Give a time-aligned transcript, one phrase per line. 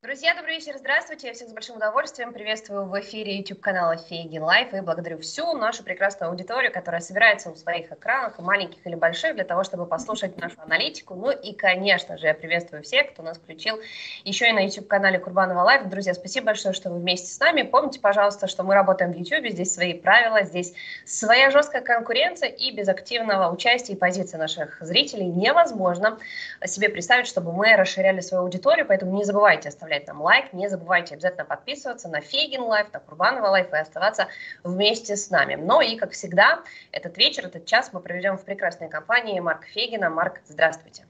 [0.00, 1.26] Друзья, добрый вечер, здравствуйте.
[1.26, 5.54] Я всех с большим удовольствием приветствую в эфире YouTube канала Фейгин Live и благодарю всю
[5.54, 10.36] нашу прекрасную аудиторию, которая собирается у своих экранах, маленьких или больших, для того, чтобы послушать
[10.36, 11.16] нашу аналитику.
[11.16, 13.80] Ну и, конечно же, я приветствую всех, кто нас включил
[14.22, 15.88] еще и на YouTube канале Курбанова Live.
[15.88, 17.62] Друзья, спасибо большое, что вы вместе с нами.
[17.62, 20.74] Помните, пожалуйста, что мы работаем в YouTube, здесь свои правила, здесь
[21.06, 26.20] своя жесткая конкуренция и без активного участия и позиции наших зрителей невозможно
[26.64, 30.52] себе представить, чтобы мы расширяли свою аудиторию, поэтому не забывайте оставлять оставлять нам лайк.
[30.52, 34.28] Не забывайте обязательно подписываться на Фейгин Live, на Курбанова Live и оставаться
[34.62, 35.54] вместе с нами.
[35.54, 40.10] Ну и, как всегда, этот вечер, этот час мы проведем в прекрасной компании Марка Фейгина.
[40.10, 41.06] Марк, здравствуйте.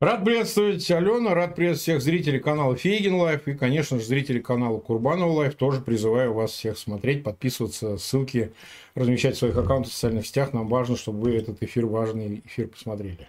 [0.00, 4.78] Рад приветствовать Алену, рад приветствовать всех зрителей канала Фейгин Live и, конечно же, зрителей канала
[4.78, 5.54] Курбанова Live.
[5.56, 8.52] Тоже призываю вас всех смотреть, подписываться, ссылки
[8.94, 10.52] размещать в своих аккаунтах в социальных сетях.
[10.52, 13.28] Нам важно, чтобы вы этот эфир, важный эфир посмотрели.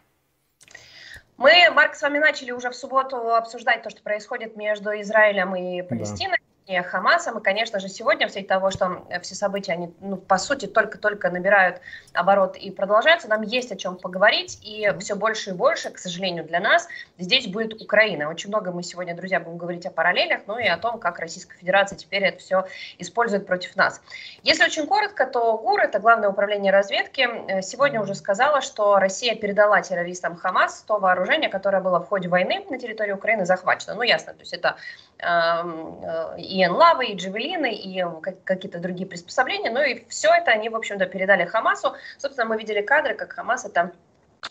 [1.41, 5.81] Мы, Марк, с вами начали уже в субботу обсуждать то, что происходит между Израилем и
[5.81, 6.37] Палестиной.
[6.37, 7.39] Да Хамасом.
[7.39, 11.29] И, конечно же, сегодня в свете того, что все события, они, ну, по сути, только-только
[11.29, 11.81] набирают
[12.13, 14.59] оборот и продолжаются, нам есть о чем поговорить.
[14.61, 18.29] И все больше и больше, к сожалению, для нас здесь будет Украина.
[18.29, 21.57] Очень много мы сегодня, друзья, будем говорить о параллелях, ну и о том, как Российская
[21.57, 22.67] Федерация теперь это все
[22.99, 24.01] использует против нас.
[24.43, 29.35] Если очень коротко, то ГУР, это Главное управление разведки, э, сегодня уже сказала, что Россия
[29.35, 33.93] передала террористам Хамас то вооружение, которое было в ходе войны на территории Украины захвачено.
[33.93, 34.77] Ну, ясно, то есть это
[35.19, 38.03] э, и энлавы, и джавелины, и
[38.43, 39.71] какие-то другие приспособления.
[39.71, 41.95] Ну и все это они, в общем-то, передали Хамасу.
[42.17, 43.91] Собственно, мы видели кадры, как Хамас это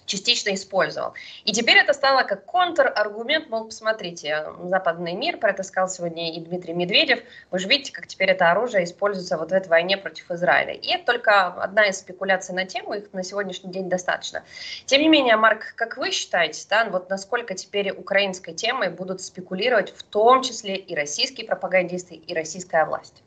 [0.06, 1.14] частично использовал.
[1.44, 6.40] И теперь это стало как контраргумент, мол, посмотрите, западный мир, про это сказал сегодня и
[6.40, 10.30] Дмитрий Медведев, вы же видите, как теперь это оружие используется вот в этой войне против
[10.30, 10.74] Израиля.
[10.74, 14.42] И это только одна из спекуляций на тему, их на сегодняшний день достаточно.
[14.86, 19.92] Тем не менее, Марк, как вы считаете, да, вот насколько теперь украинской темой будут спекулировать
[19.96, 23.22] в том числе и российские пропагандисты, и российская власть?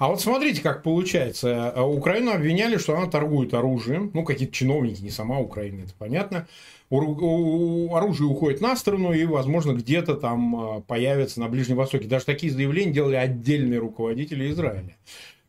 [0.00, 1.74] А вот смотрите, как получается.
[1.76, 4.10] Э, Украину обвиняли, что она торгует оружием.
[4.14, 6.48] Ну, какие-то чиновники, не сама Украина, это понятно.
[6.88, 12.08] Оружие уходит на сторону и, возможно, где-то там э, появится на Ближнем Востоке.
[12.08, 14.96] Даже такие заявления делали отдельные руководители Израиля.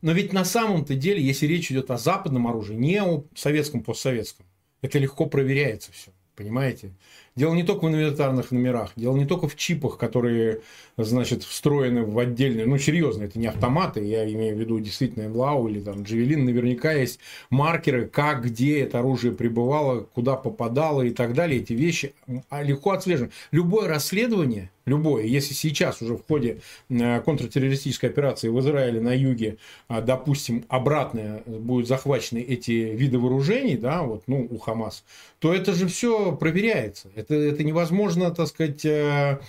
[0.01, 4.45] Но ведь на самом-то деле, если речь идет о западном оружии, не о советском, постсоветском,
[4.81, 6.11] это легко проверяется все.
[6.35, 6.91] Понимаете?
[7.35, 10.61] Дело не только в инвентарных номерах, дело не только в чипах, которые,
[11.03, 15.67] значит, встроены в отдельные, ну, серьезно, это не автоматы, я имею в виду действительно МЛАУ
[15.67, 17.19] или там Джавелин, наверняка есть
[17.49, 22.13] маркеры, как, где это оружие пребывало, куда попадало и так далее, эти вещи
[22.49, 23.31] а, легко отслеживать.
[23.51, 29.57] Любое расследование– любое, если сейчас уже в ходе э, контртеррористической операции в Израиле на юге,
[29.87, 35.03] а, допустим, обратно будут захвачены эти виды вооружений, да, вот, ну, у Хамас,
[35.39, 37.09] то это же все проверяется.
[37.15, 39.39] Это, это невозможно, так сказать, э,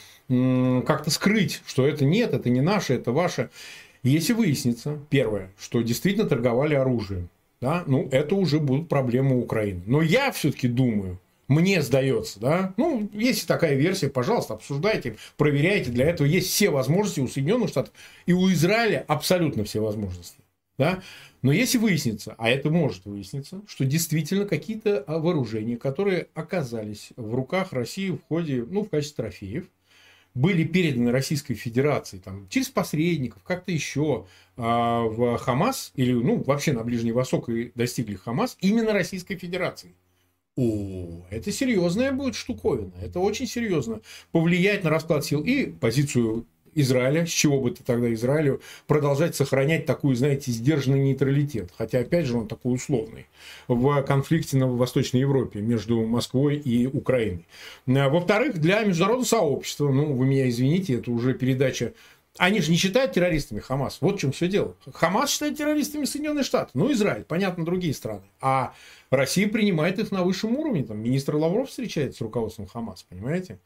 [0.86, 3.50] как-то скрыть, что это нет, это не наше, это ваше.
[4.02, 7.28] Если выяснится, первое, что действительно торговали оружием,
[7.60, 9.82] да, ну, это уже будут проблемы Украины.
[9.86, 12.74] Но я все-таки думаю, мне сдается, да.
[12.76, 15.90] Ну, есть такая версия, пожалуйста, обсуждайте, проверяйте.
[15.90, 17.92] Для этого есть все возможности у Соединенных Штатов
[18.26, 20.38] и у Израиля абсолютно все возможности.
[20.78, 21.02] Да?
[21.42, 27.72] Но если выяснится, а это может выясниться, что действительно какие-то вооружения, которые оказались в руках
[27.72, 29.66] России в ходе, ну, в качестве трофеев,
[30.34, 34.26] были переданы Российской Федерации там, через посредников, как-то еще
[34.56, 39.94] а, в Хамас, или ну, вообще на Ближний Восток и достигли Хамас, именно Российской Федерации.
[40.54, 42.92] О, это серьезная будет штуковина.
[43.00, 44.02] Это очень серьезно.
[44.32, 49.86] Повлиять на расклад сил и позицию Израиля, с чего бы ты тогда Израилю продолжать сохранять
[49.86, 53.26] такую, знаете, сдержанный нейтралитет, хотя, опять же, он такой условный,
[53.68, 57.46] в конфликте на Восточной Европе между Москвой и Украиной.
[57.86, 61.92] А, во-вторых, для международного сообщества, ну, вы меня извините, это уже передача
[62.38, 63.98] они же не считают террористами Хамас.
[64.00, 64.74] Вот в чем все дело.
[64.94, 66.70] Хамас считает террористами Соединенные Штаты.
[66.74, 68.22] Ну, Израиль, понятно, другие страны.
[68.40, 68.72] А
[69.10, 70.82] Россия принимает их на высшем уровне.
[70.82, 73.58] Там министр Лавров встречается с руководством Хамас, понимаете?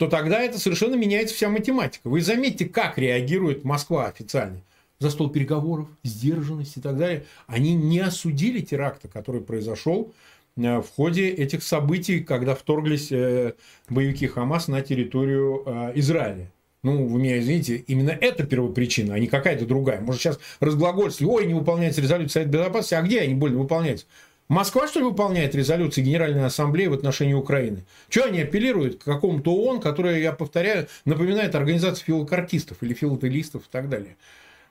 [0.00, 2.08] То тогда это совершенно меняется вся математика.
[2.08, 4.62] Вы заметьте, как реагирует Москва официально.
[4.98, 7.26] За стол переговоров, сдержанность и так далее.
[7.46, 10.14] Они не осудили теракта, который произошел
[10.56, 13.52] э, в ходе этих событий, когда вторглись э,
[13.90, 16.50] боевики Хамас на территорию э, Израиля.
[16.82, 20.00] Ну, вы меня извините, именно это первопричина, а не какая-то другая.
[20.00, 24.06] Может, сейчас разглагольствовать, ой, не выполняется резолюция Совета Безопасности, а где они больно выполняются?
[24.50, 27.84] Москва, что ли, выполняет резолюции Генеральной Ассамблеи в отношении Украины?
[28.08, 33.70] Что они апеллируют к какому-то ООН, которая, я повторяю, напоминает организацию филокартистов или филателистов и
[33.70, 34.16] так далее?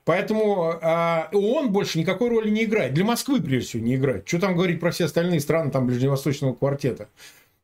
[0.04, 2.94] Поэтому э, ООН больше никакой роли не играет.
[2.94, 4.28] Для Москвы, прежде всего, не играет.
[4.28, 7.08] Что там говорить про все остальные страны там, Ближневосточного квартета?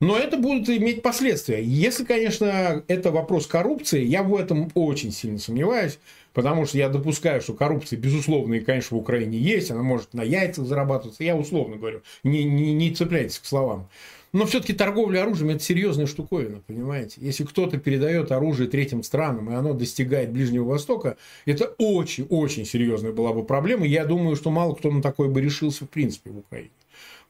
[0.01, 1.63] Но это будут иметь последствия.
[1.63, 5.99] Если, конечно, это вопрос коррупции, я в этом очень сильно сомневаюсь,
[6.33, 10.21] потому что я допускаю, что коррупция, безусловно, и, конечно, в Украине есть, она может на
[10.21, 13.87] яйцах зарабатываться, я условно говорю, не, не, не цепляйтесь к словам.
[14.33, 17.21] Но все-таки торговля оружием– это серьезная штуковина, понимаете?
[17.21, 21.15] Если кто-то передает оружие третьим странам, и оно достигает Ближнего Востока,
[21.45, 23.87] это очень-очень серьезная была бы проблема.
[23.87, 26.71] Я думаю, что мало кто на такое бы решился в принципе в Украине.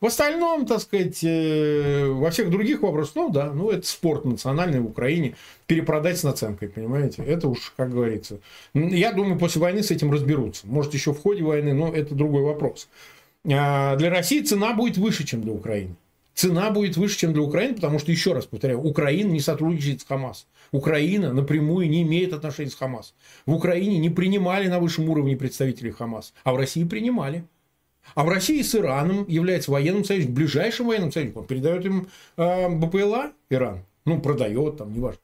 [0.01, 4.79] В остальном, так сказать, э, во всех других вопросах, ну да, ну это спорт национальный
[4.79, 5.35] в Украине,
[5.67, 8.39] перепродать с наценкой, понимаете, это уж, как говорится.
[8.73, 10.67] Я думаю, после войны с этим разберутся.
[10.67, 12.89] Может, еще в ходе войны, но это другой вопрос.
[13.49, 15.95] А для России цена будет выше, чем для Украины.
[16.33, 20.03] Цена будет выше, чем для Украины, потому что, еще раз повторяю, Украина не сотрудничает с
[20.03, 20.47] Хамас.
[20.73, 23.13] Украина напрямую не имеет отношения с Хамас.
[23.45, 27.45] В Украине не принимали на высшем уровне представителей Хамас, а в России принимали.
[28.13, 31.45] А в России с Ираном является военным союзником, ближайшим военным союзником.
[31.45, 32.07] Передает им
[32.37, 33.85] э, БПЛА Иран.
[34.05, 35.21] Ну, продает там, неважно.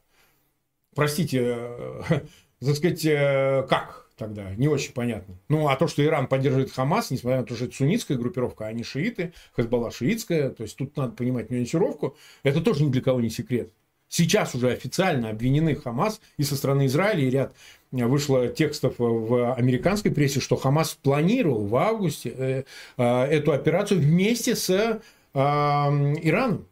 [0.96, 2.02] Простите, э,
[2.60, 4.54] так сказать, э, как тогда?
[4.56, 5.36] Не очень понятно.
[5.48, 8.70] Ну, а то, что Иран поддерживает Хамас, несмотря на то, что это суннитская группировка, а
[8.70, 13.22] они шииты, Хезбалла шиитская, то есть тут надо понимать нюансировку, это тоже ни для кого
[13.22, 13.72] не секрет.
[14.10, 17.56] Сейчас уже официально обвинены Хамас и со стороны Израиля, и ряд
[17.92, 22.64] вышло текстов в американской прессе, что Хамас планировал в августе э,
[22.98, 25.02] э, эту операцию вместе с
[25.34, 26.68] Ираном.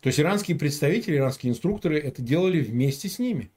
[0.00, 3.50] То есть иранские представители, иранские инструкторы это делали вместе с ними.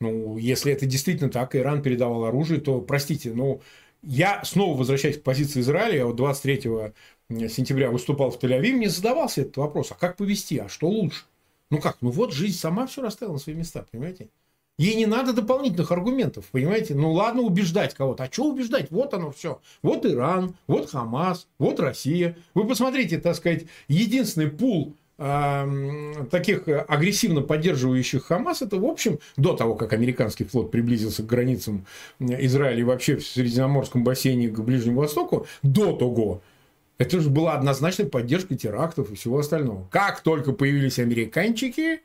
[0.00, 3.60] Ну, если это действительно так, Иран передавал оружие, то, простите, ну,
[4.02, 5.96] я снова возвращаюсь к позиции Израиля.
[5.98, 6.60] Я вот 23
[7.48, 11.24] сентября выступал в Тель-Авиве, мне задавался этот вопрос, а как повести, а что лучше?
[11.70, 14.28] Ну как, ну вот жизнь сама все расставила на свои места, понимаете?
[14.78, 16.94] Ей не надо дополнительных аргументов, понимаете?
[16.94, 18.24] Ну ладно убеждать кого-то.
[18.24, 18.90] А что убеждать?
[18.90, 19.60] Вот оно все.
[19.82, 22.36] Вот Иран, вот Хамас, вот Россия.
[22.54, 29.54] Вы посмотрите, так сказать, единственный пул э, таких агрессивно поддерживающих Хамас, это, в общем, до
[29.54, 31.84] того, как американский флот приблизился к границам
[32.18, 36.40] Израиля и вообще в Средиземноморском бассейне к Ближнему Востоку, до того,
[36.98, 39.86] это же была однозначная поддержка терактов и всего остального.
[39.90, 42.00] Как только появились американчики,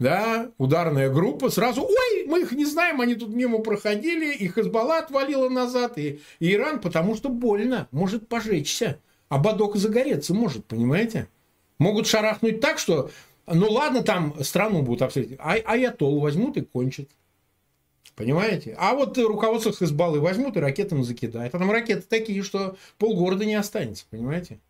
[0.00, 4.98] да, ударная группа, сразу, ой, мы их не знаем, они тут мимо проходили, и Хазбалла
[4.98, 8.98] отвалила назад, и, и Иран, потому что больно, может пожечься,
[9.28, 11.28] а Бадок загореться может, понимаете?
[11.78, 13.10] Могут шарахнуть так, что,
[13.46, 17.08] ну ладно, там страну будут обстрелять, а аятол возьмут и кончат.
[18.16, 18.74] Понимаете?
[18.78, 21.54] А вот руководство Хизбаллы возьмут и ракетами закидают.
[21.54, 24.04] А там ракеты такие, что полгорода не останется.
[24.10, 24.60] Понимаете?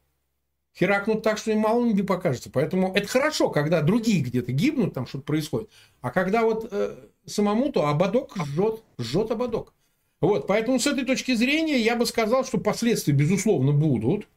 [0.78, 2.50] Херакнут так, что и мало не покажется.
[2.50, 5.68] Поэтому это хорошо, когда другие где-то гибнут, там что-то происходит.
[6.00, 6.96] А когда вот э,
[7.26, 9.74] самому, то ободок жжет, жжет ободок.
[10.20, 14.28] Вот, поэтому с этой точки зрения я бы сказал, что последствия, безусловно, будут.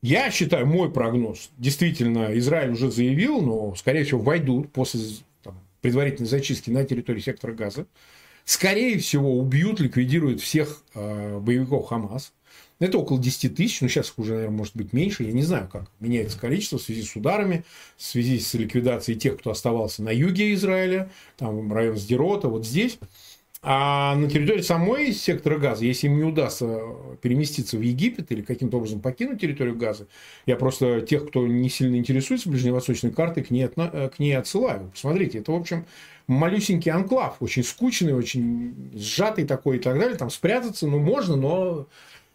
[0.00, 5.00] Я считаю, мой прогноз, действительно, Израиль уже заявил, но, скорее всего, войдут после
[5.42, 7.86] там, предварительной зачистки на территории сектора газа
[8.44, 12.32] скорее всего, убьют, ликвидируют всех э, боевиков Хамас.
[12.80, 15.22] Это около 10 тысяч, но сейчас уже, наверное, может быть меньше.
[15.22, 17.64] Я не знаю, как меняется количество в связи с ударами,
[17.96, 22.98] в связи с ликвидацией тех, кто оставался на юге Израиля, там район Сдерота, вот здесь.
[23.66, 26.82] А на территории самой сектора газа, если им не удастся
[27.22, 30.06] переместиться в Египет или каким-то образом покинуть территорию газа,
[30.44, 34.90] я просто тех, кто не сильно интересуется ближневосточной картой, к ней, к ней отсылаю.
[34.90, 35.86] Посмотрите, это, в общем,
[36.26, 40.18] малюсенький анклав, очень скучный, очень сжатый такой и так далее.
[40.18, 41.86] Там спрятаться, ну, можно, но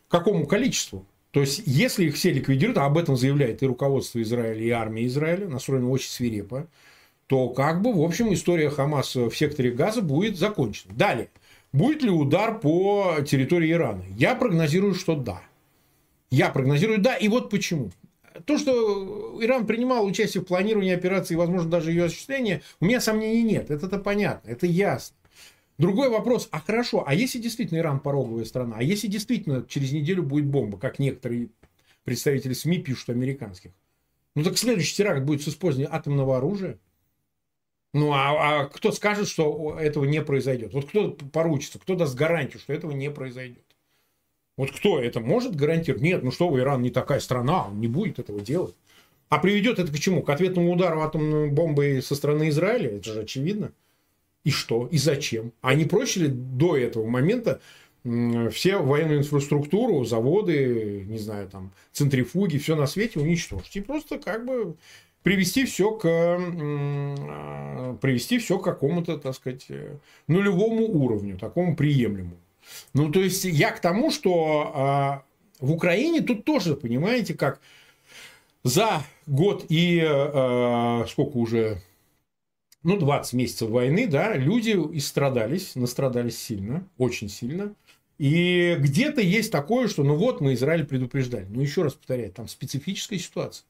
[0.10, 1.06] какому количеству?
[1.32, 5.06] То есть, если их все ликвидируют, а об этом заявляет и руководство Израиля, и армия
[5.06, 6.68] Израиля, настроена очень свирепо,
[7.28, 10.94] то как бы, в общем, история Хамаса в секторе Газа будет закончена.
[10.96, 11.30] Далее.
[11.72, 14.04] Будет ли удар по территории Ирана?
[14.18, 15.44] Я прогнозирую, что да.
[16.32, 17.92] Я прогнозирую да, и вот почему
[18.46, 23.02] то, что Иран принимал участие в планировании операции и, возможно, даже ее осуществления, у меня
[23.02, 23.72] сомнений нет.
[23.72, 25.16] Это-то понятно, это ясно.
[25.80, 30.24] Другой вопрос, а хорошо, а если действительно Иран пороговая страна, а если действительно через неделю
[30.24, 31.52] будет бомба, как некоторые
[32.04, 33.72] представители СМИ пишут американских,
[34.36, 36.78] ну так следующий теракт будет с использованием атомного оружия.
[37.94, 40.74] Ну а, а кто скажет, что этого не произойдет?
[40.74, 43.64] Вот кто поручится, кто даст гарантию, что этого не произойдет?
[44.58, 46.04] Вот кто это может гарантировать?
[46.04, 48.76] Нет, ну что вы, Иран не такая страна, он не будет этого делать.
[49.30, 50.24] А приведет это к чему?
[50.24, 52.98] К ответному удару атомной бомбой со стороны Израиля?
[52.98, 53.72] Это же очевидно.
[54.44, 54.88] И что?
[54.88, 55.52] И зачем?
[55.62, 57.60] А не проще ли до этого момента
[58.52, 63.76] все военную инфраструктуру, заводы, не знаю, там, центрифуги, все на свете уничтожить.
[63.76, 64.76] И просто как бы
[65.24, 72.38] привести все к, а, привести все к какому-то, так сказать, э, нулевому уровню, такому приемлемому.
[72.94, 75.24] Ну, то есть, я к тому, что а,
[75.60, 77.60] в Украине тут тоже, понимаете, как
[78.64, 81.82] за год и э, сколько уже,
[82.84, 87.74] ну, 20 месяцев войны, да, люди истрадались, настрадались сильно, очень сильно.
[88.18, 91.48] И где-то есть такое, что ну вот мы Израиль предупреждали.
[91.50, 93.66] Но еще раз повторяю, там специфическая ситуация.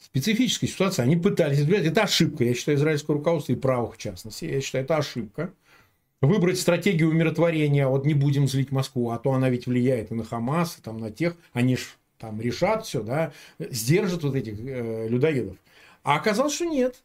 [0.00, 1.02] Специфическая ситуация.
[1.04, 1.86] Они пытались избежать.
[1.86, 2.44] Это ошибка.
[2.44, 4.46] Я считаю, израильское руководство и правых в частности.
[4.46, 5.52] Я считаю, это ошибка.
[6.22, 7.86] Выбрать стратегию умиротворения.
[7.86, 10.98] Вот не будем злить Москву, а то она ведь влияет и на Хамас, и там
[10.98, 11.36] на тех.
[11.52, 15.56] Они ж там решат все, да, сдержат вот этих э, людоедов.
[16.02, 17.02] А оказалось, что нет.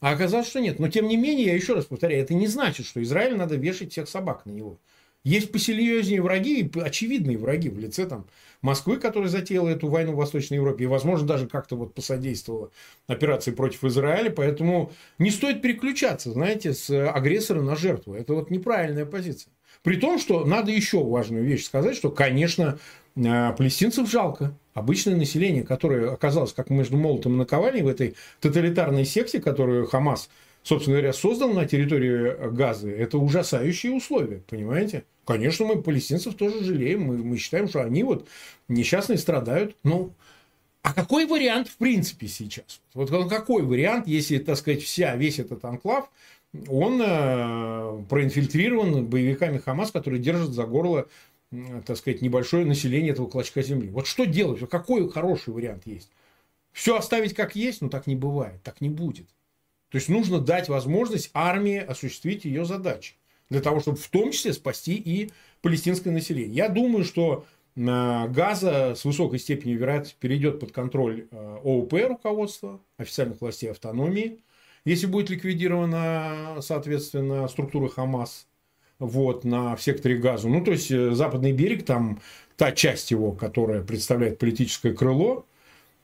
[0.00, 0.78] А оказалось, что нет.
[0.78, 3.92] Но тем не менее, я еще раз повторяю, это не значит, что Израиль надо вешать
[3.92, 4.78] всех собак на него.
[5.24, 8.28] Есть посерьезнее враги, и очевидные враги в лице там,
[8.62, 12.70] Москвы, которая затеяла эту войну в Восточной Европе, и, возможно, даже как-то вот посодействовала
[13.08, 14.30] операции против Израиля.
[14.30, 18.14] Поэтому не стоит переключаться, знаете, с агрессора на жертву.
[18.14, 19.52] Это вот неправильная позиция.
[19.86, 22.76] При том, что надо еще важную вещь сказать, что, конечно,
[23.14, 24.52] э, палестинцев жалко.
[24.74, 30.28] Обычное население, которое оказалось как между молотом и наковальней в этой тоталитарной секте, которую Хамас
[30.64, 35.04] собственно говоря, создал на территории Газы, это ужасающие условия, понимаете?
[35.24, 38.26] Конечно, мы палестинцев тоже жалеем, мы, мы считаем, что они вот
[38.66, 39.76] несчастные страдают.
[39.84, 40.12] Ну,
[40.82, 42.80] а какой вариант в принципе сейчас?
[42.94, 46.10] Вот какой вариант, если, так сказать, вся, весь этот анклав,
[46.68, 51.08] он э, проинфильтрирован боевиками Хамас, которые держат за горло,
[51.86, 53.88] так сказать, небольшое население этого клочка земли.
[53.88, 54.68] Вот что делать?
[54.68, 56.10] Какой хороший вариант есть?
[56.72, 57.80] Все оставить как есть?
[57.80, 59.26] Ну, так не бывает, так не будет.
[59.90, 63.14] То есть нужно дать возможность армии осуществить ее задачи.
[63.48, 65.30] Для того, чтобы в том числе спасти и
[65.62, 66.54] палестинское население.
[66.54, 67.46] Я думаю, что
[67.76, 74.40] Газа с высокой степенью вероятности перейдет под контроль э, ОУП руководства, официальных властей автономии,
[74.86, 78.46] если будет ликвидирована, соответственно, структура Хамас
[78.98, 80.48] вот, на секторе Газа.
[80.48, 82.20] Ну, то есть, э, западный берег, там
[82.56, 85.44] та часть его, которая представляет политическое крыло,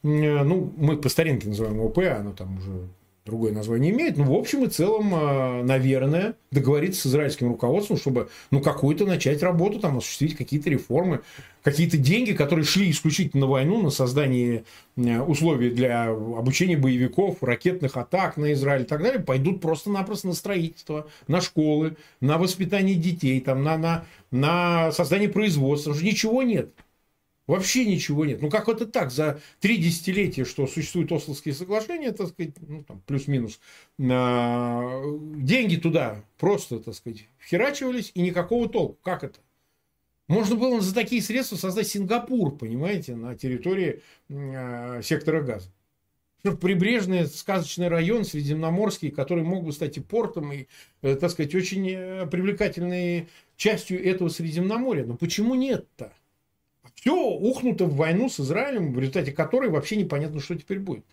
[0.03, 2.89] ну, мы по старинке называем ОП, оно там уже
[3.25, 8.29] другое название имеет, но в общем и целом, а, наверное, договориться с израильским руководством, чтобы
[8.51, 11.21] ну, какую-то начать работу, там, осуществить какие-то реформы,
[11.63, 14.65] какие-то деньги, которые шли исключительно на войну, на создание
[14.97, 21.07] условий для обучения боевиков, ракетных атак на Израиль и так далее, пойдут просто-напросто на строительство,
[21.29, 25.95] на школы, на воспитание детей, там, на, на, на создание производства.
[25.95, 26.73] Ничего нет.
[27.47, 28.41] Вообще ничего нет.
[28.41, 29.11] Ну, как это так?
[29.11, 33.59] За три десятилетия, что существуют Ословские соглашения, так сказать, ну, там, плюс-минус,
[33.99, 38.97] деньги туда просто, так сказать, вхерачивались, и никакого толку.
[39.03, 39.41] Как это?
[40.29, 45.69] Можно было за такие средства создать Сингапур, понимаете, на территории э, сектора газа.
[46.43, 50.69] Прибрежный сказочный район Средиземноморский, который мог бы стать и портом, и,
[51.03, 55.05] э, так сказать, очень э, привлекательной частью этого Средиземноморья.
[55.05, 56.13] Но почему нет-то?
[56.95, 61.05] Все ухнуто в войну с Израилем, в результате которой вообще непонятно, что теперь будет.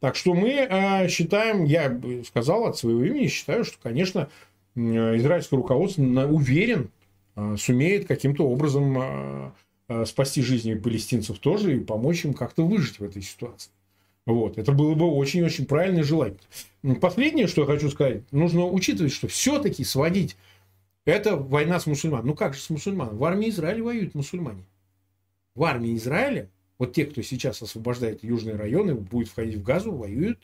[0.00, 4.28] Так что мы э, считаем, я сказал от своего имени, считаю, что, конечно,
[4.74, 6.90] израильское руководство уверен,
[7.34, 9.50] э, сумеет каким-то образом э,
[9.88, 13.70] э, спасти жизни палестинцев тоже и помочь им как-то выжить в этой ситуации.
[14.26, 14.58] Вот.
[14.58, 16.94] Это было бы очень-очень правильно и желательно.
[17.00, 20.36] Последнее, что я хочу сказать, нужно учитывать, что все-таки сводить
[21.04, 22.28] это война с мусульманами.
[22.28, 23.16] Ну как же с мусульманами?
[23.16, 24.64] В армии Израиля воюют мусульмане
[25.56, 30.38] в армии Израиля, вот те, кто сейчас освобождает южные районы, будет входить в Газу, воюют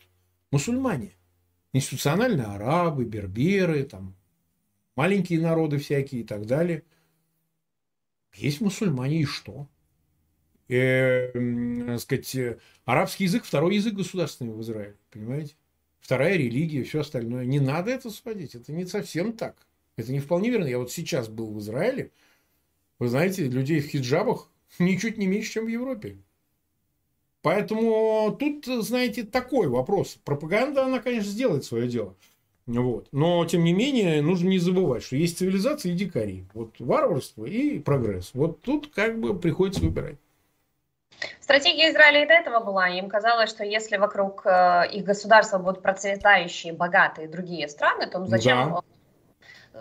[0.51, 1.13] мусульмане.
[1.75, 4.17] Институционально арабы, берберы, там,
[4.97, 6.83] маленькие народы всякие и так далее.
[8.35, 9.69] Есть мусульмане и что?
[10.69, 15.55] Э, э, сказать, арабский язык второй язык государственный в Израиле, понимаете?
[16.01, 17.45] Вторая религия, все остальное.
[17.45, 19.57] Не надо это сводить, это не совсем так.
[19.97, 20.65] Это не вполне верно.
[20.65, 22.11] Я вот сейчас был в Израиле,
[22.99, 24.49] вы знаете, людей в хиджабах
[24.79, 26.19] ничуть не меньше, чем в Европе.
[27.43, 30.19] Поэтому тут, знаете, такой вопрос.
[30.25, 32.15] Пропаганда, она, конечно, сделает свое дело.
[32.67, 33.09] Вот.
[33.11, 36.45] Но, тем не менее, нужно не забывать, что есть цивилизация и дикари.
[36.55, 38.31] Вот варварство и прогресс.
[38.35, 40.17] Вот тут как бы приходится выбирать.
[41.41, 42.89] Стратегия Израиля и до этого была.
[42.89, 48.75] Им казалось, что если вокруг э, их государства будут процветающие, богатые другие страны, то зачем
[48.75, 48.83] да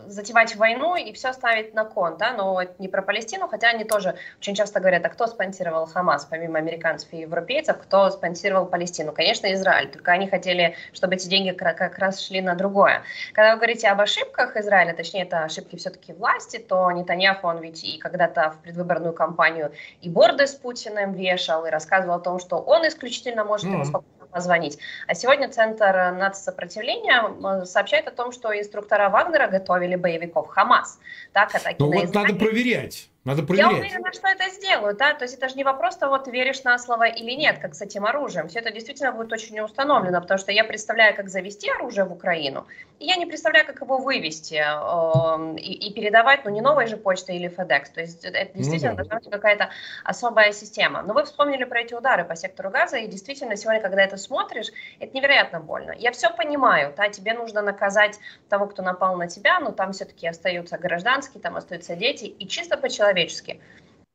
[0.07, 4.15] затевать войну и все ставить на кон, да, но не про Палестину, хотя они тоже
[4.39, 9.11] очень часто говорят, а кто спонсировал Хамас, помимо американцев и европейцев, кто спонсировал Палестину?
[9.11, 13.03] Конечно, Израиль, только они хотели, чтобы эти деньги как раз шли на другое.
[13.33, 17.83] Когда вы говорите об ошибках Израиля, точнее, это ошибки все-таки власти, то Нетаньяху, он ведь
[17.83, 19.71] и когда-то в предвыборную кампанию
[20.01, 23.85] и борды с Путиным вешал, и рассказывал о том, что он исключительно может mm-hmm.
[23.85, 24.79] спокойно позвонить.
[25.07, 30.99] А сегодня Центр нацсопротивления сообщает о том, что инструктора Вагнера готовили боевиков Хамас.
[31.33, 32.27] Так, атаки ну, на вот Израиль.
[32.27, 33.09] надо проверять.
[33.23, 33.71] Надо проверять.
[33.71, 36.63] Я уверена, что это сделают, да, то есть это же не вопрос того, ты веришь
[36.63, 38.47] на слово или нет, как с этим оружием.
[38.47, 42.65] Все это действительно будет очень установлено, потому что я представляю, как завести оружие в Украину,
[43.01, 46.97] и я не представляю, как его вывести э, и, и передавать, ну, не новой же
[46.97, 47.85] почтой или FedEx.
[47.93, 49.03] То есть это действительно ну, да.
[49.03, 49.69] должна быть какая-то
[50.03, 51.01] особая система.
[51.01, 54.67] Но вы вспомнили про эти удары по сектору газа, и действительно сегодня, когда это смотришь,
[54.99, 55.93] это невероятно больно.
[55.97, 60.27] Я все понимаю, да, тебе нужно наказать того, кто напал на тебя, но там все-таки
[60.27, 63.59] остаются гражданские, там остаются дети, и чисто по-человечески человечески.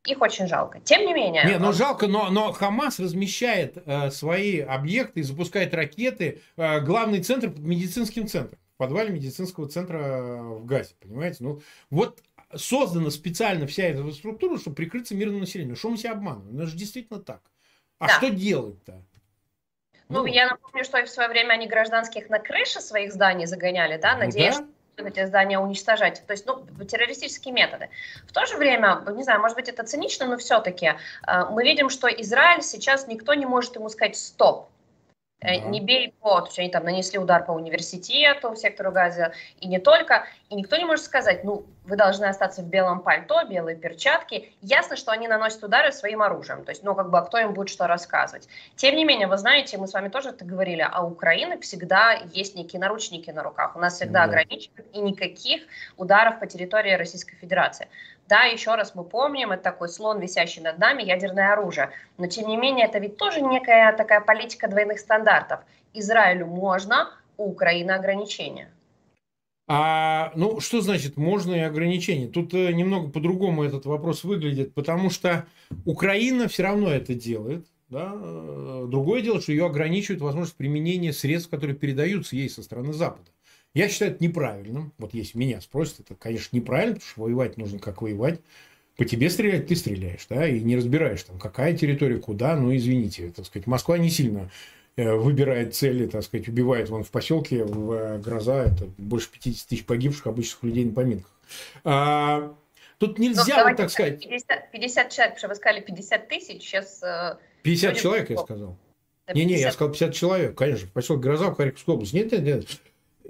[0.06, 0.78] Их очень жалко.
[0.80, 1.44] Тем не менее...
[1.44, 6.42] Не, ну жалко, но, но Хамас размещает э, свои объекты и запускает ракеты.
[6.56, 8.56] Э, главный центр под медицинским центром.
[8.76, 11.38] В подвале медицинского центра в Газе, понимаете?
[11.40, 12.22] Ну, вот
[12.54, 15.76] создана специально вся эта структура, чтобы прикрыться мирному населению.
[15.76, 16.54] Что мы себя обманываем?
[16.54, 17.40] Ну, это же действительно так.
[17.98, 18.12] А да.
[18.12, 19.02] что делать-то?
[20.10, 23.96] Ну, ну, я напомню, что в свое время они гражданских на крыше своих зданий загоняли,
[23.96, 24.68] да, надеясь, ну,
[24.98, 25.08] да?
[25.08, 26.22] эти здания уничтожать.
[26.26, 27.88] То есть, ну, террористические методы.
[28.26, 30.86] В то же время, не знаю, может быть, это цинично, но все-таки
[31.26, 34.68] э, мы видим, что Израиль сейчас никто не может ему сказать «стоп».
[35.42, 35.54] Да.
[35.54, 39.78] Не бей по, то есть они там нанесли удар по университету, сектору Газа, и не
[39.78, 40.26] только.
[40.48, 44.50] И никто не может сказать, ну, вы должны остаться в белом пальто, белые перчатки.
[44.62, 46.64] Ясно, что они наносят удары своим оружием.
[46.64, 48.48] То есть, ну, как бы, а кто им будет что рассказывать?
[48.76, 52.12] Тем не менее, вы знаете, мы с вами тоже это говорили, а у Украины всегда
[52.32, 53.76] есть некие наручники на руках.
[53.76, 54.24] У нас всегда да.
[54.24, 55.62] ограничивают и никаких
[55.98, 57.88] ударов по территории Российской Федерации.
[58.28, 61.90] Да, еще раз мы помним, это такой слон, висящий над нами, ядерное оружие.
[62.18, 65.60] Но тем не менее, это ведь тоже некая такая политика двойных стандартов.
[65.94, 68.70] Израилю можно, у Украины ограничения.
[69.68, 72.28] А, ну, что значит можно и ограничения?
[72.28, 75.46] Тут э, немного по-другому этот вопрос выглядит, потому что
[75.84, 77.66] Украина все равно это делает.
[77.88, 78.12] Да?
[78.14, 83.28] Э, другое дело, что ее ограничивает возможность применения средств, которые передаются ей со стороны Запада.
[83.76, 84.94] Я считаю это неправильным.
[84.96, 88.40] Вот если меня спросят, это, конечно, неправильно, потому что воевать нужно как воевать.
[88.96, 93.30] По тебе стрелять ты стреляешь, да, и не разбираешь, там, какая территория, куда, ну, извините,
[93.36, 94.50] так сказать, Москва не сильно
[94.96, 99.68] э, выбирает цели, так сказать, убивает вон в поселке, в э, Гроза, это больше 50
[99.68, 101.38] тысяч погибших обычных людей на поминках.
[101.84, 102.54] А,
[102.96, 104.26] тут нельзя, ну, вот так сказать...
[104.26, 107.02] 50, 50 человек, потому что вы сказали 50 тысяч, сейчас...
[107.62, 108.78] 50 э, человек, я сказал.
[109.34, 112.16] Не-не, я сказал 50 человек, конечно, в поселке Гроза, в Харьковской области.
[112.16, 112.66] Нет, нет, нет.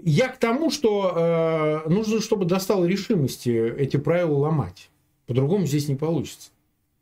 [0.02, 4.90] Я к тому, что э, нужно, чтобы достало решимости эти правила ломать.
[5.26, 6.50] По-другому здесь не получится.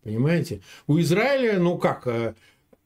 [0.03, 0.61] Понимаете?
[0.87, 2.35] У Израиля, ну как, э,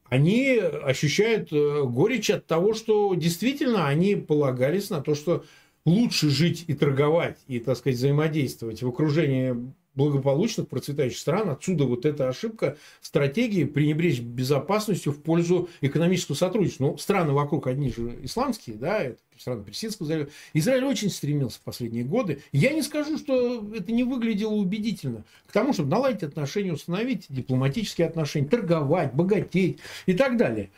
[0.05, 5.43] они ощущают э, горечь от того, что действительно они полагались на то, что
[5.85, 9.55] лучше жить и торговать, и, так сказать, взаимодействовать в окружении
[9.95, 11.49] благополучных, процветающих стран.
[11.49, 16.85] Отсюда вот эта ошибка стратегии пренебречь безопасностью в пользу экономического сотрудничества.
[16.85, 20.29] Ну, страны вокруг одни же исламские, да, это страны Персидского залива.
[20.53, 22.41] Израиль очень стремился в последние годы.
[22.51, 25.23] Я не скажу, что это не выглядело убедительно.
[25.47, 30.71] К тому, чтобы наладить отношения, установить дипломатические отношения, торговать, богатеть и так далее.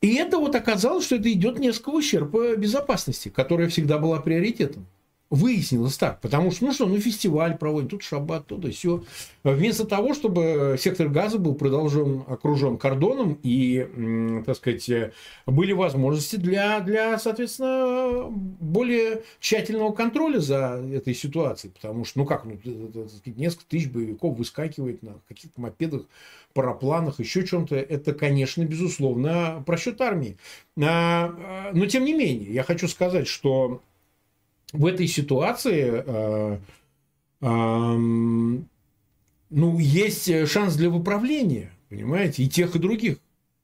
[0.00, 4.86] И это вот оказалось, что это идет несколько ущерб безопасности, которая всегда была приоритетом.
[5.30, 9.04] Выяснилось так, потому что, ну что, ну фестиваль проводим, тут шаббат, тут и все.
[9.44, 15.12] Вместо того, чтобы сектор газа был продолжен, окружен кордоном и, так сказать,
[15.46, 22.44] были возможности для, для, соответственно, более тщательного контроля за этой ситуацией, потому что, ну как,
[22.44, 22.58] ну,
[23.26, 26.02] несколько тысяч боевиков выскакивает на каких-то мопедах,
[26.54, 30.36] парапланах, еще чем-то, это, конечно, безусловно, просчет армии.
[30.76, 33.80] А, а, но, тем не менее, я хочу сказать, что
[34.72, 36.58] в этой ситуации э,
[37.40, 37.96] э,
[39.50, 43.18] ну, есть шанс для выправления, понимаете, и тех, и других.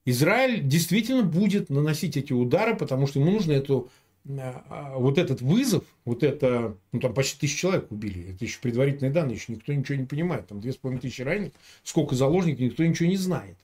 [0.05, 3.91] Израиль действительно будет наносить эти удары, потому что ему нужно эту,
[4.25, 4.53] э,
[4.95, 9.37] вот этот вызов, вот это, ну там почти тысячу человек убили, это еще предварительные данные,
[9.37, 13.09] еще никто ничего не понимает, там две с половиной тысячи раненых, сколько заложников, никто ничего
[13.09, 13.57] не знает.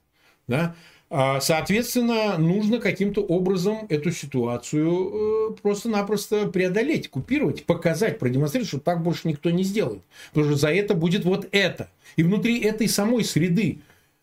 [0.48, 0.74] Да?
[1.14, 9.03] А, соответственно, нужно каким-то образом эту ситуацию э, просто-напросто преодолеть, купировать, показать, продемонстрировать, что так
[9.03, 10.01] больше никто не сделает.
[10.31, 11.90] Потому что за это будет вот это.
[12.16, 13.81] И внутри этой самой среды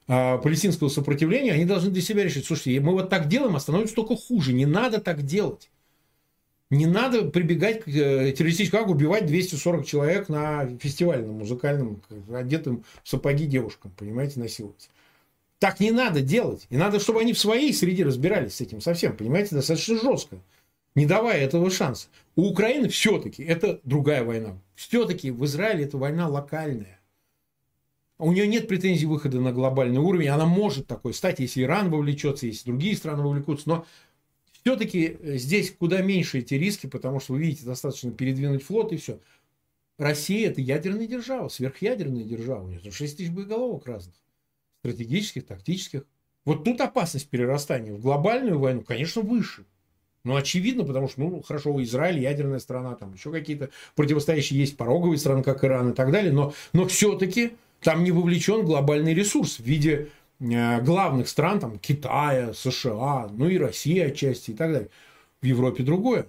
[0.08, 3.94] а, палестинского сопротивления они должны для себя решить, слушайте, мы вот так делаем, а становится
[3.94, 4.52] только хуже.
[4.52, 5.70] Не надо так делать.
[6.72, 12.02] Не надо прибегать к э, террористическому аку, убивать 240 человек на фестивальном музыкальном,
[12.34, 14.90] одетым в сапоги девушкам, понимаете, насиловать.
[15.60, 16.66] Так не надо делать.
[16.70, 20.38] И надо, чтобы они в своей среде разбирались с этим совсем, понимаете, достаточно жестко,
[20.96, 22.08] не давая этого шанса.
[22.36, 24.58] У Украины все-таки это другая война.
[24.76, 27.00] Все-таки в Израиле это война локальная.
[28.18, 30.30] У нее нет претензий выхода на глобальный уровень.
[30.30, 33.70] Она может такой стать, если Иран вовлечется, если другие страны вовлекутся.
[33.70, 33.86] Но
[34.64, 39.20] все-таки здесь куда меньше эти риски, потому что вы видите, достаточно передвинуть флот и все.
[39.98, 42.64] Россия это ядерная держава, сверхъядерная держава.
[42.64, 44.16] У нее 6 тысяч боеголовок разных.
[44.80, 46.06] Стратегических, тактических.
[46.46, 49.66] Вот тут опасность перерастания в глобальную войну, конечно, выше.
[50.24, 55.18] Ну, очевидно, потому что, ну, хорошо, Израиль ядерная страна, там еще какие-то противостоящие есть пороговые
[55.18, 59.64] страны, как Иран и так далее, но, но все-таки там не вовлечен глобальный ресурс в
[59.64, 64.90] виде э, главных стран, там, Китая, США, ну и России отчасти и так далее.
[65.42, 66.28] В Европе другое.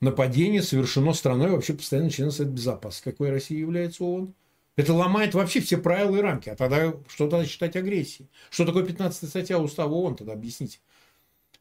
[0.00, 4.34] Нападение совершено страной вообще постоянно членом Совета Безопасности, какой Россия является ООН.
[4.76, 6.48] Это ломает вообще все правила и рамки.
[6.48, 8.28] А тогда что тогда считать агрессией?
[8.50, 10.80] Что такое 15 статья Устава ООН тогда объясните?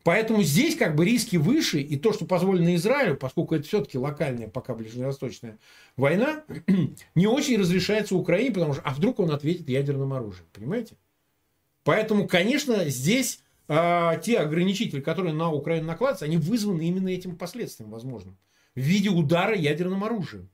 [0.03, 4.49] Поэтому здесь как бы риски выше, и то, что позволено Израилю, поскольку это все-таки локальная
[4.49, 5.59] пока ближневосточная
[5.95, 6.43] война,
[7.15, 10.95] не очень разрешается Украине, потому что, а вдруг он ответит ядерным оружием, понимаете?
[11.85, 17.89] Поэтому, конечно, здесь а, те ограничители, которые на Украину накладываются, они вызваны именно этим последствием,
[17.89, 18.35] возможно,
[18.75, 20.49] в виде удара ядерным оружием.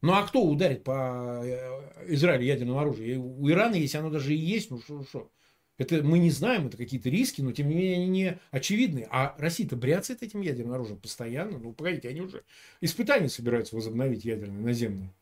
[0.00, 3.20] Ну а кто ударит по э, Израилю ядерным оружием?
[3.20, 5.30] У Ирана, если оно даже и есть, ну что, что?
[5.76, 9.06] Это мы не знаем, это какие-то риски, но тем не менее они не очевидны.
[9.10, 11.58] А Россия-то бряцает этим ядерным оружием постоянно.
[11.58, 12.42] Ну, погодите, они уже
[12.80, 15.12] испытания собираются возобновить ядерные наземные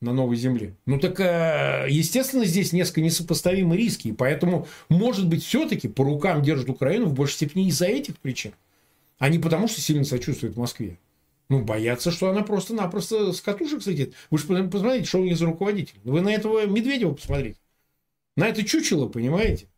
[0.00, 0.74] на новой земле.
[0.86, 4.08] Ну так, э, естественно, здесь несколько несопоставимые риски.
[4.08, 8.52] И поэтому, может быть, все-таки по рукам держат Украину в большей степени из-за этих причин,
[9.18, 10.98] а не потому, что сильно сочувствует Москве.
[11.50, 14.14] Ну, боятся, что она просто-напросто с катушек слетит.
[14.30, 15.98] Вы же посмотрите, что у них за руководитель.
[16.04, 17.58] Вы на этого Медведева посмотрите.
[18.36, 19.68] На это чучело, понимаете?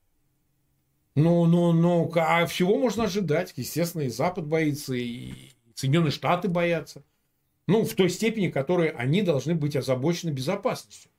[1.14, 3.54] Ну, ну, ну, а всего можно ожидать.
[3.56, 5.32] Естественно, и Запад боится, и
[5.74, 7.04] Соединенные Штаты боятся.
[7.66, 11.10] Ну, в той степени, которой они должны быть озабочены безопасностью.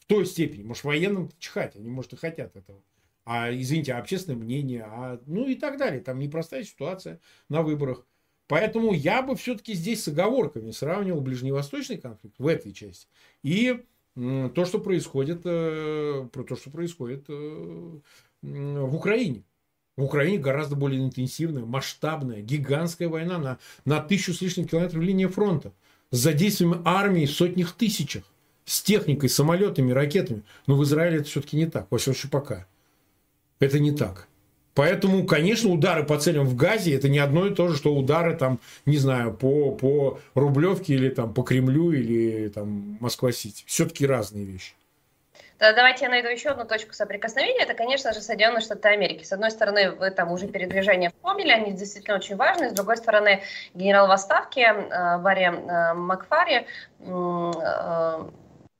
[0.00, 0.64] В той степени.
[0.64, 2.82] Может, военным чихать, они, может, и хотят этого.
[3.24, 6.00] А, извините, а общественное мнение, а, ну и так далее.
[6.00, 8.04] Там непростая ситуация на выборах.
[8.48, 13.06] Поэтому я бы все-таки здесь с оговорками сравнивал ближневосточный конфликт в этой части
[13.42, 13.82] и
[14.14, 17.98] то, что происходит, э, то, что происходит э,
[18.42, 19.44] в Украине.
[19.96, 25.26] В Украине гораздо более интенсивная, масштабная, гигантская война на, на тысячу с лишним километров линии
[25.26, 25.72] фронта.
[26.10, 28.24] С задействием армии в сотнях тысячах.
[28.64, 30.42] С техникой, самолетами, ракетами.
[30.66, 31.86] Но в Израиле это все-таки не так.
[31.90, 32.66] Во всяком случае, пока.
[33.60, 34.28] Это не так.
[34.74, 38.34] Поэтому, конечно, удары по целям в Газе это не одно и то же, что удары
[38.36, 43.64] там, не знаю, по, по Рублевке или там по Кремлю или там Москва-Сити.
[43.66, 44.74] Все-таки разные вещи.
[45.58, 47.62] Давайте я найду еще одну точку соприкосновения.
[47.62, 49.22] Это, конечно же, Соединенные Штаты Америки.
[49.22, 52.70] С одной стороны, вы там уже передвижения вспомнили, они действительно очень важны.
[52.70, 56.66] С другой стороны, генерал в отставке э, Барри э, Макфари
[56.98, 58.24] э,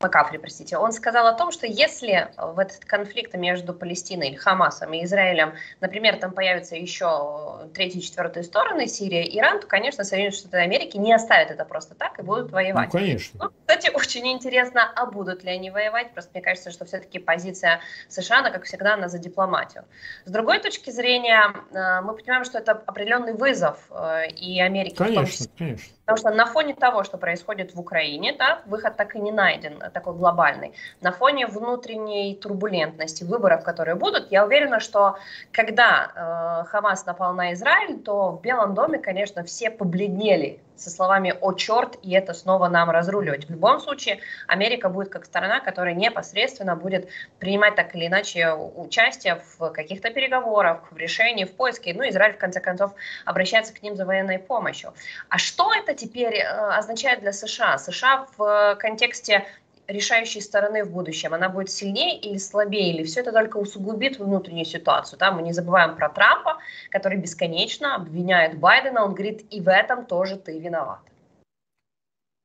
[0.03, 4.93] Макафри, простите, он сказал о том, что если в этот конфликт между Палестиной или Хамасом
[4.93, 10.37] и Израилем, например, там появятся еще третьи и четвертые стороны, Сирия, Иран, то, конечно, Соединенные
[10.37, 12.93] Штаты Америки не оставят это просто так и будут воевать.
[12.93, 13.41] Ну, конечно.
[13.45, 16.13] Ну, кстати, очень интересно, а будут ли они воевать?
[16.13, 19.85] Просто мне кажется, что все-таки позиция США, она, как всегда, она за дипломатию.
[20.25, 24.97] С другой точки зрения, э, мы понимаем, что это определенный вызов э, и Америки.
[24.97, 25.85] Конечно, конечно.
[26.13, 29.83] Потому что на фоне того, что происходит в Украине, да, выход так и не найден,
[29.95, 30.75] такой глобальный.
[31.01, 35.17] На фоне внутренней турбулентности выборов, которые будут, я уверена, что
[35.53, 41.35] когда э, Хамас напал на Израиль, то в Белом доме, конечно, все побледнели со словами
[41.41, 43.47] «О, черт!» и это снова нам разруливать.
[43.47, 47.09] В любом случае, Америка будет как страна, которая непосредственно будет
[47.39, 51.95] принимать так или иначе участие в каких-то переговорах, в решении, в поиске.
[51.95, 52.93] Ну, Израиль, в конце концов,
[53.25, 54.93] обращается к ним за военной помощью.
[55.29, 57.79] А что это теперь э, означает для США?
[57.79, 59.47] США в контексте
[59.93, 64.65] решающей стороны в будущем, она будет сильнее или слабее, или все это только усугубит внутреннюю
[64.65, 65.19] ситуацию.
[65.19, 65.33] Да?
[65.33, 66.59] Мы не забываем про Трампа,
[66.91, 71.01] который бесконечно обвиняет Байдена, он говорит, и в этом тоже ты виноват.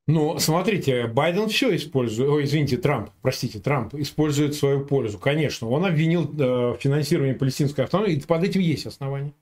[0.08, 5.68] Ну, смотрите, Байден все использует, ой, извините, Трамп, простите, Трамп использует свою пользу, конечно.
[5.68, 9.34] Он обвинил э, в финансировании палестинской автономии, и под этим есть основания.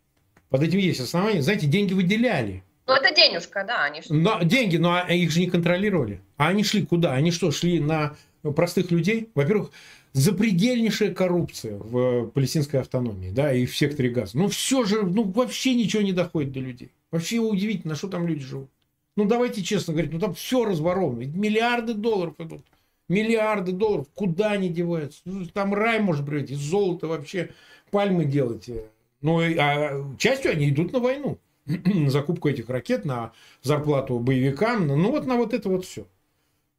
[0.49, 1.40] Под этим есть основания.
[1.40, 2.64] Знаете, деньги выделяли.
[2.87, 6.20] Ну, это денежка, да, они что но, Деньги, но их же не контролировали.
[6.37, 7.12] А они шли куда?
[7.12, 8.16] Они что, шли на
[8.55, 9.31] простых людей?
[9.35, 9.72] Во-первых,
[10.12, 14.38] запредельнейшая коррупция в палестинской автономии, да, и в секторе газа.
[14.38, 16.92] Ну, все же, ну, вообще ничего не доходит до людей.
[17.11, 18.70] Вообще удивительно, что там люди живут.
[19.16, 21.22] Ну, давайте честно говорить, ну, там все разворовано.
[21.25, 22.64] Миллиарды долларов идут.
[23.09, 24.07] Миллиарды долларов.
[24.14, 25.20] Куда они деваются?
[25.25, 27.51] Ну, там рай может быть, из золота вообще
[27.90, 28.68] пальмы делать.
[29.22, 31.38] Ну, а частью они идут на войну.
[32.07, 36.07] закупку этих ракет, на зарплату боевикам, ну вот на вот это вот все.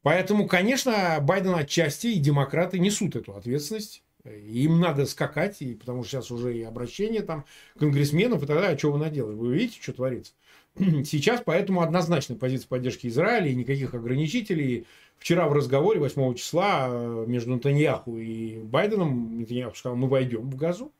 [0.02, 4.02] Поэтому, конечно, Байден отчасти и демократы несут эту ответственность.
[4.24, 7.44] Им надо скакать, и, потому что сейчас уже и обращение там
[7.78, 8.74] конгрессменов и так далее.
[8.74, 9.34] А что вы наделали?
[9.34, 10.32] Вы видите, что творится?
[11.04, 14.86] Сейчас поэтому однозначная позиция поддержки Израиля и никаких ограничителей.
[15.18, 20.56] Вчера в разговоре 8 числа э, между Натаньяху и Байденом Натаньяху сказал, мы войдем в
[20.56, 20.92] газу,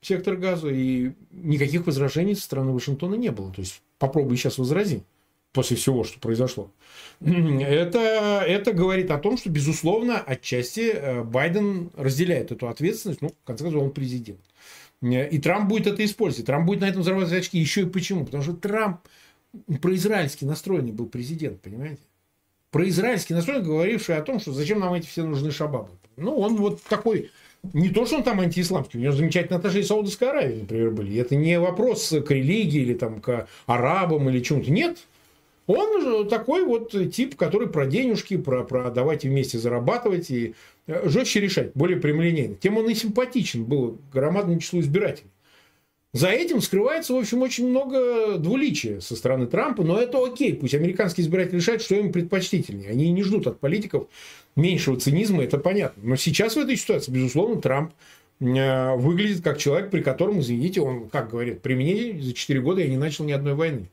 [0.00, 3.52] сектор газа, и никаких возражений со стороны Вашингтона не было.
[3.52, 5.02] То есть попробуй сейчас возрази
[5.52, 6.70] после всего, что произошло.
[7.20, 13.22] Это, это говорит о том, что, безусловно, отчасти э, Байден разделяет эту ответственность.
[13.22, 14.40] Ну, в конце концов, он президент.
[15.00, 16.46] И Трамп будет это использовать.
[16.46, 17.58] Трамп будет на этом зарабатывать очки.
[17.58, 18.24] Еще и почему?
[18.24, 19.00] Потому что Трамп
[19.80, 22.02] произраильски настроенный был президент, понимаете?
[22.70, 25.90] Произраильски настроенный, говоривший о том, что зачем нам эти все нужны шабабы.
[26.16, 27.30] Ну, он вот такой
[27.72, 31.18] не то, что он там антиисламский, у него замечательные отношения с Саудовской Аравией, например, были.
[31.18, 34.70] Это не вопрос к религии или там, к арабам или чему-то.
[34.70, 34.98] Нет.
[35.66, 40.54] Он же такой вот тип, который про денежки, про, про давайте вместе зарабатывать и
[40.86, 42.54] жестче решать, более прямолинейно.
[42.54, 45.30] Тем он и симпатичен был громадному числу избирателей.
[46.14, 50.74] За этим скрывается, в общем, очень много двуличия со стороны Трампа, но это окей, пусть
[50.74, 52.90] американские избиратели решают, что им предпочтительнее.
[52.90, 54.06] Они не ждут от политиков
[54.56, 56.02] меньшего цинизма, это понятно.
[56.02, 57.92] Но сейчас в этой ситуации, безусловно, Трамп
[58.40, 62.80] э, выглядит как человек, при котором, извините, он, как говорит, при мне за 4 года
[62.80, 63.90] я не начал ни одной войны.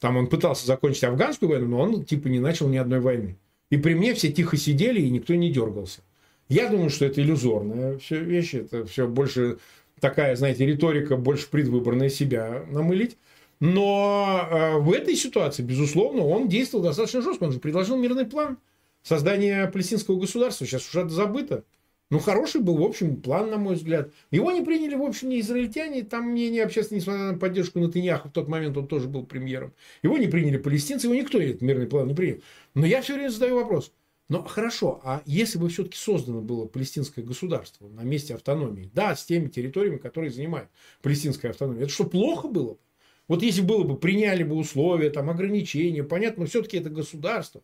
[0.00, 3.36] Там он пытался закончить афганскую войну, но он типа не начал ни одной войны.
[3.70, 6.02] И при мне все тихо сидели, и никто не дергался.
[6.48, 9.58] Я думаю, что это иллюзорная все вещи, это все больше
[10.00, 13.16] такая, знаете, риторика больше предвыборная себя намылить.
[13.60, 17.44] Но э, в этой ситуации, безусловно, он действовал достаточно жестко.
[17.44, 18.58] Он же предложил мирный план
[19.02, 20.66] создания палестинского государства.
[20.66, 21.64] Сейчас уже забыто.
[22.10, 24.12] Ну, хороший был, в общем, план, на мой взгляд.
[24.30, 26.04] Его не приняли, в общем, не израильтяне.
[26.04, 29.74] Там мнение общественное, несмотря на поддержку Натаньяху, в тот момент он тоже был премьером.
[30.02, 32.40] Его не приняли палестинцы, его никто этот мирный план не принял.
[32.74, 33.92] Но я все время задаю вопрос.
[34.28, 39.24] Но хорошо, а если бы все-таки создано было палестинское государство на месте автономии, да, с
[39.24, 40.68] теми территориями, которые занимает
[41.00, 42.78] палестинская автономия, это что, плохо было бы?
[43.26, 47.62] Вот если было бы, приняли бы условия, там, ограничения, понятно, но все-таки это государство,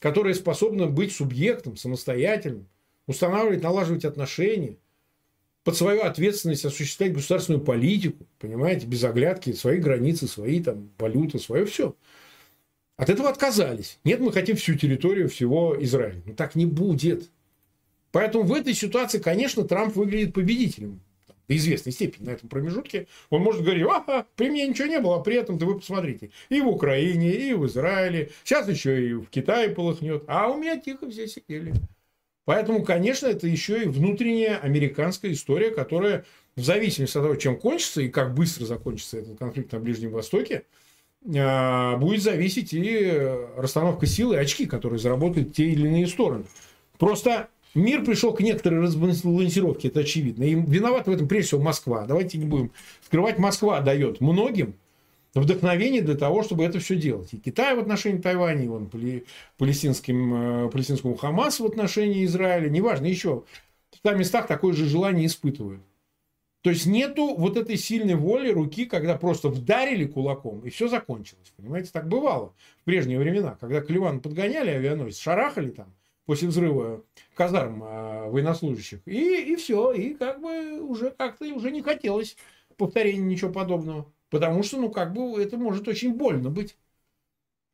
[0.00, 2.68] которое способно быть субъектом самостоятельным,
[3.06, 4.78] устанавливать, налаживать отношения,
[5.64, 11.64] под свою ответственность осуществлять государственную политику, понимаете, без оглядки, свои границы, свои там валюты, свое
[11.64, 11.96] все.
[12.96, 13.98] От этого отказались.
[14.04, 16.22] Нет, мы хотим всю территорию всего Израиля.
[16.26, 17.30] Но так не будет.
[18.12, 21.00] Поэтому в этой ситуации, конечно, Трамп выглядит победителем.
[21.48, 23.06] До известной степени на этом промежутке.
[23.28, 26.30] Он может говорить, ага, при мне ничего не было, а при этом-то вы посмотрите.
[26.48, 28.30] И в Украине, и в Израиле.
[28.44, 30.24] Сейчас еще и в Китае полыхнет.
[30.26, 31.74] А у меня тихо все сидели.
[32.44, 36.24] Поэтому, конечно, это еще и внутренняя американская история, которая
[36.56, 40.64] в зависимости от того, чем кончится и как быстро закончится этот конфликт на Ближнем Востоке,
[41.24, 43.20] будет зависеть и
[43.56, 46.44] расстановка сил и очки, которые заработают те или иные стороны.
[46.98, 50.44] Просто мир пришел к некоторой разбалансировке, это очевидно.
[50.44, 52.04] И виноват в этом прежде всего Москва.
[52.06, 52.70] Давайте не будем
[53.06, 53.38] скрывать.
[53.38, 54.74] Москва дает многим
[55.34, 57.32] вдохновение для того, чтобы это все делать.
[57.32, 58.90] И Китай в отношении Тайваня, и вон,
[59.58, 63.44] палестинским, э, палестинскому Хамасу в отношении Израиля, неважно, еще
[63.90, 65.80] в 100 местах такое же желание испытывают.
[66.64, 71.52] То есть нету вот этой сильной воли руки, когда просто вдарили кулаком, и все закончилось.
[71.58, 75.92] Понимаете, так бывало в прежние времена, когда к Ливану подгоняли авианосец, шарахали там
[76.24, 81.82] после взрыва казарм э, военнослужащих, и, и все, и как бы уже как-то уже не
[81.82, 82.34] хотелось
[82.78, 84.10] повторения ничего подобного.
[84.30, 86.78] Потому что, ну, как бы это может очень больно быть.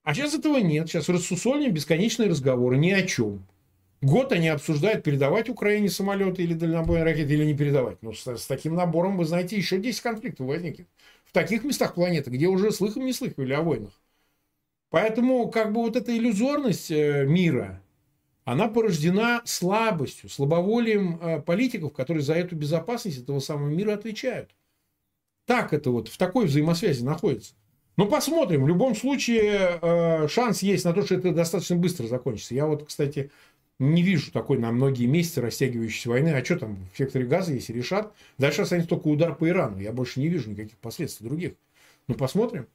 [0.02, 0.88] А сейчас этого нет.
[0.88, 3.46] Сейчас рассусольные бесконечные разговоры ни о чем.
[4.02, 8.02] Год они обсуждают, передавать Украине самолеты или дальнобойные ракеты, или не передавать.
[8.02, 10.88] Но с, с таким набором, вы знаете, еще 10 конфликтов возникнет.
[11.24, 13.92] В таких местах планеты, где уже слыхом не слыхали о войнах.
[14.88, 17.82] Поэтому, как бы вот эта иллюзорность э, мира,
[18.44, 24.50] она порождена слабостью, слабоволием э, политиков, которые за эту безопасность этого самого мира отвечают.
[25.44, 27.54] Так это вот в такой взаимосвязи находится.
[27.96, 28.64] Ну, посмотрим.
[28.64, 32.54] В любом случае, э, шанс есть на то, что это достаточно быстро закончится.
[32.54, 33.30] Я вот, кстати,
[33.80, 36.28] не вижу такой на многие месяцы растягивающейся войны.
[36.28, 38.12] А что там в секторе газа, если решат?
[38.38, 39.78] Дальше останется только удар по Ирану.
[39.78, 41.54] Я больше не вижу никаких последствий других.
[42.06, 42.68] Ну, посмотрим.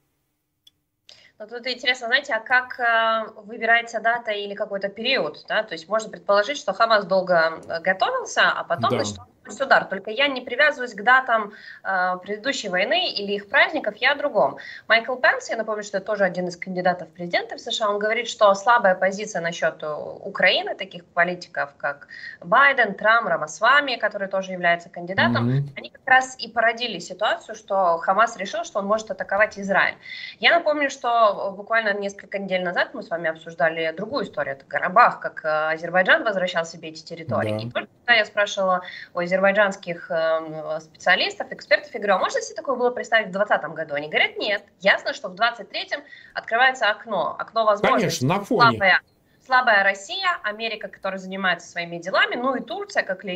[1.38, 5.62] Ну, тут интересно, знаете, а как э, выбирается дата или какой-то период, да?
[5.62, 9.04] То есть можно предположить, что Хамас долго э, готовился, а потом, да.
[9.04, 9.20] значит,
[9.60, 9.84] удар.
[9.84, 11.52] Только я не привязываюсь к датам
[11.84, 14.58] э, предыдущей войны или их праздников, я о другом.
[14.88, 17.98] Майкл Пенс, я напомню, что это тоже один из кандидатов в президенты в США, он
[17.98, 22.08] говорит, что слабая позиция насчет Украины, таких политиков, как
[22.40, 25.68] Байден, Трамп, Рамасвами, который тоже является кандидатом, mm-hmm.
[25.76, 29.96] они как раз и породили ситуацию, что Хамас решил, что он может атаковать Израиль.
[30.38, 35.20] Я напомню, что буквально несколько недель назад мы с вами обсуждали другую историю, это Карабах,
[35.20, 37.52] как э, Азербайджан возвращал себе эти территории.
[37.52, 37.58] Да.
[37.58, 38.82] И только когда я спрашивала
[39.14, 43.76] у азербайджанских э, специалистов, экспертов, я говорю, а можно себе такое было представить в 2020
[43.76, 43.94] году?
[43.94, 44.64] Они говорят, нет.
[44.80, 46.02] Ясно, что в 2023
[46.34, 48.20] открывается окно, окно возможностей.
[48.20, 49.00] Конечно, на фоне.
[49.46, 53.28] Слабая Россия, Америка, которая занимается своими делами, ну и Турция как э,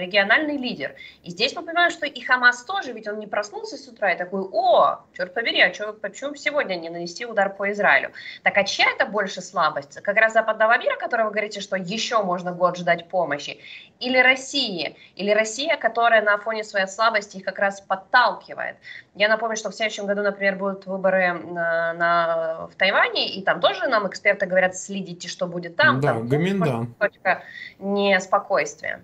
[0.00, 0.94] региональный лидер.
[1.24, 4.16] И здесь мы понимаем, что и Хамас тоже, ведь он не проснулся с утра и
[4.16, 8.12] такой, о, черт побери, а что, почему сегодня не нанести удар по Израилю?
[8.44, 10.00] Так а чья это больше слабость?
[10.00, 13.58] Как раз западного мира, которого вы говорите, что еще можно год ждать помощи?
[13.98, 14.96] Или России?
[15.16, 18.76] Или Россия, которая на фоне своей слабости их как раз подталкивает?
[19.16, 23.60] Я напомню, что в следующем году, например, будут выборы на, на, в Тайване, и там
[23.60, 26.00] тоже нам эксперты говорят, следите, чтобы будет там.
[26.00, 26.94] Да, там Гоминдан.
[26.98, 27.42] Точка
[27.78, 29.02] неспокойствия.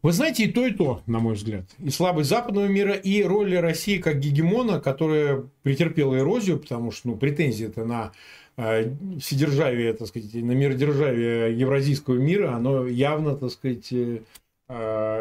[0.00, 1.64] Вы знаете, и то, и то, на мой взгляд.
[1.78, 7.16] И слабость западного мира, и роль России как гегемона, которая претерпела эрозию, потому что ну,
[7.16, 8.12] претензии это на
[8.56, 14.20] э, вседержавие, так сказать, на миродержавие евразийского мира, оно явно, так сказать, э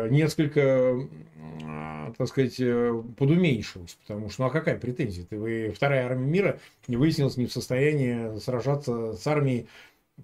[0.09, 3.95] несколько, э, так сказать, э, подуменьшилось.
[4.01, 5.25] Потому что, ну а какая претензия?
[5.25, 9.67] Ты, вы, вторая армия мира не выяснилась не в состоянии сражаться с армией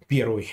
[0.08, 0.48] первой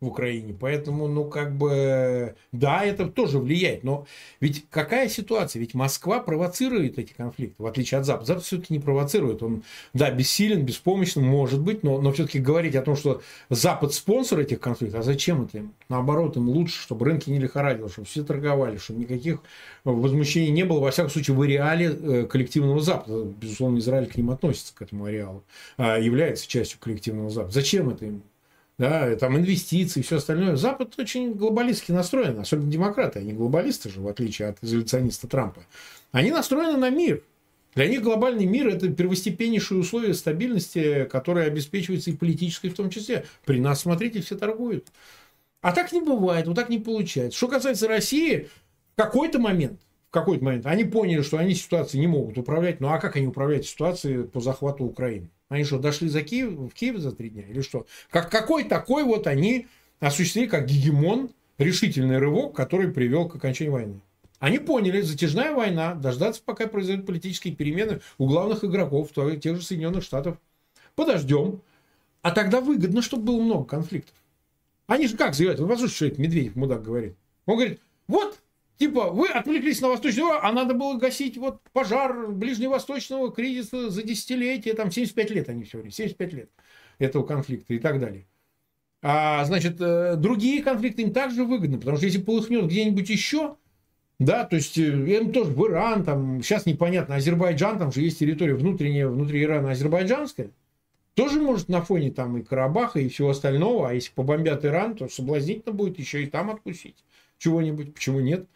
[0.00, 0.56] в Украине.
[0.58, 3.84] Поэтому, ну, как бы, да, это тоже влияет.
[3.84, 4.06] Но
[4.40, 5.60] ведь какая ситуация?
[5.60, 8.26] Ведь Москва провоцирует эти конфликты, в отличие от Запада.
[8.26, 9.42] Запад все-таки не провоцирует.
[9.42, 14.40] Он, да, бессилен, беспомощен, может быть, но, но все-таки говорить о том, что Запад спонсор
[14.40, 15.74] этих конфликтов, а зачем это им?
[15.90, 19.40] Наоборот, им лучше, чтобы рынки не лихорадило, чтобы все торговали, чтобы никаких
[19.84, 20.80] возмущений не было.
[20.80, 23.24] Во всяком случае, в ареале э, коллективного Запада.
[23.24, 25.44] Безусловно, Израиль к ним относится, к этому ареалу,
[25.76, 27.52] а является частью коллективного Запада.
[27.52, 28.22] Зачем это им?
[28.80, 30.56] Да, там инвестиции все остальное.
[30.56, 35.60] Запад очень глобалистски настроен, особенно демократы, они глобалисты же, в отличие от изоляциониста Трампа.
[36.12, 37.22] Они настроены на мир.
[37.74, 43.26] Для них глобальный мир– это первостепеннейшие условия стабильности, которые обеспечиваются и политической в том числе.
[43.44, 44.86] При нас, смотрите, все торгуют.
[45.60, 47.36] А так не бывает, вот так не получается.
[47.36, 48.48] Что касается России,
[48.94, 52.80] в какой-то момент, в какой-то момент они поняли, что они ситуацией не могут управлять.
[52.80, 55.28] Ну а как они управляют ситуацией по захвату Украины?
[55.50, 57.86] Они что, дошли за Киев, в Киев за три дня или что?
[58.08, 59.66] Как, какой такой вот они
[59.98, 64.00] осуществили как гегемон решительный рывок, который привел к окончанию войны?
[64.38, 70.04] Они поняли, затяжная война, дождаться, пока произойдут политические перемены у главных игроков, тех же Соединенных
[70.04, 70.38] Штатов.
[70.94, 71.60] Подождем.
[72.22, 74.14] А тогда выгодно, чтобы было много конфликтов.
[74.86, 75.60] Они же как заявляют?
[75.60, 77.16] Вы послушайте, что это Медведев, мудак, говорит.
[77.46, 78.38] Он говорит, вот
[78.80, 84.72] Типа, вы отвлеклись на Восточную, а надо было гасить вот пожар ближневосточного кризиса за десятилетия,
[84.72, 86.50] там 75 лет они все время, 75 лет
[86.98, 88.26] этого конфликта и так далее.
[89.02, 93.56] А, значит, э, другие конфликты им также выгодны, потому что если полыхнет где-нибудь еще,
[94.18, 98.18] да, то есть э, им тоже в Иран, там, сейчас непонятно, Азербайджан, там же есть
[98.18, 100.52] территория внутренняя, внутри Ирана азербайджанская,
[101.12, 105.06] тоже может на фоне там и Карабаха, и всего остального, а если побомбят Иран, то
[105.06, 106.96] соблазнительно будет еще и там откусить
[107.40, 108.46] чего-нибудь, почему нет?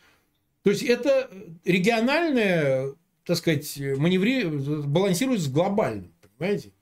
[0.65, 1.31] То есть это
[1.65, 4.45] региональное, так сказать, маневри...
[4.45, 6.73] балансируется с глобальным, понимаете?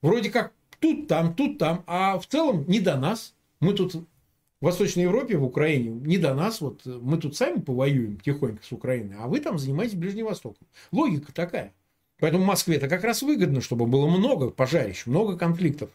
[0.00, 3.34] Вроде как тут, там, тут, там, а в целом не до нас.
[3.60, 4.04] Мы тут в
[4.60, 9.16] Восточной Европе, в Украине, не до нас, вот мы тут сами повоюем тихонько с Украиной,
[9.20, 10.66] а вы там занимаетесь Ближним Востоком.
[10.90, 11.74] Логика такая.
[12.18, 15.90] Поэтому Москве это как раз выгодно, чтобы было много пожарищ, много конфликтов.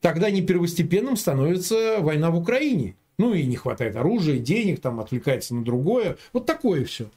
[0.00, 2.96] Тогда не первостепенным становится война в Украине.
[3.18, 6.16] Ну и не хватает оружия, денег, там отвлекается на другое.
[6.32, 7.10] Вот такое все.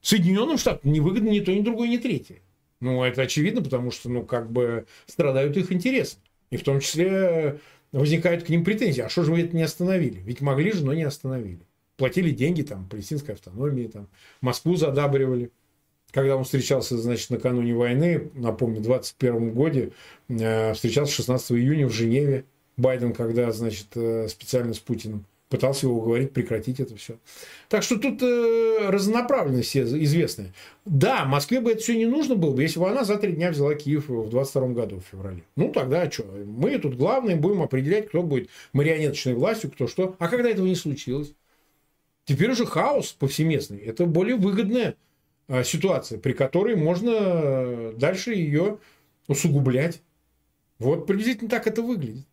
[0.00, 2.36] Соединенным Штатам невыгодно ни то, ни другое, ни третье.
[2.80, 6.16] Ну, это очевидно, потому что, ну, как бы страдают их интересы.
[6.50, 7.60] И в том числе
[7.92, 9.00] возникают к ним претензии.
[9.00, 10.20] А что же вы это не остановили?
[10.20, 11.60] Ведь могли же, но не остановили.
[11.96, 14.08] Платили деньги там палестинской автономии, там,
[14.40, 15.50] Москву задабривали.
[16.10, 19.92] Когда он встречался, значит, накануне войны, напомню, в 21 году,
[20.28, 22.44] э, встречался 16 июня в Женеве.
[22.76, 27.16] Байден, когда, значит, э, специально с Путиным пытался его уговорить прекратить это все.
[27.68, 30.52] Так что тут э, все известная.
[30.84, 33.52] Да, Москве бы это все не нужно было бы, если бы она за три дня
[33.52, 35.44] взяла Киев в 22 году, в феврале.
[35.54, 36.24] Ну, тогда что?
[36.24, 40.16] Мы тут главные будем определять, кто будет марионеточной властью, кто что.
[40.18, 41.34] А когда этого не случилось?
[42.24, 43.78] Теперь уже хаос повсеместный.
[43.78, 44.96] Это более выгодная
[45.46, 48.78] э, ситуация, при которой можно дальше ее
[49.28, 50.02] усугублять.
[50.80, 52.26] Вот приблизительно так это выглядит.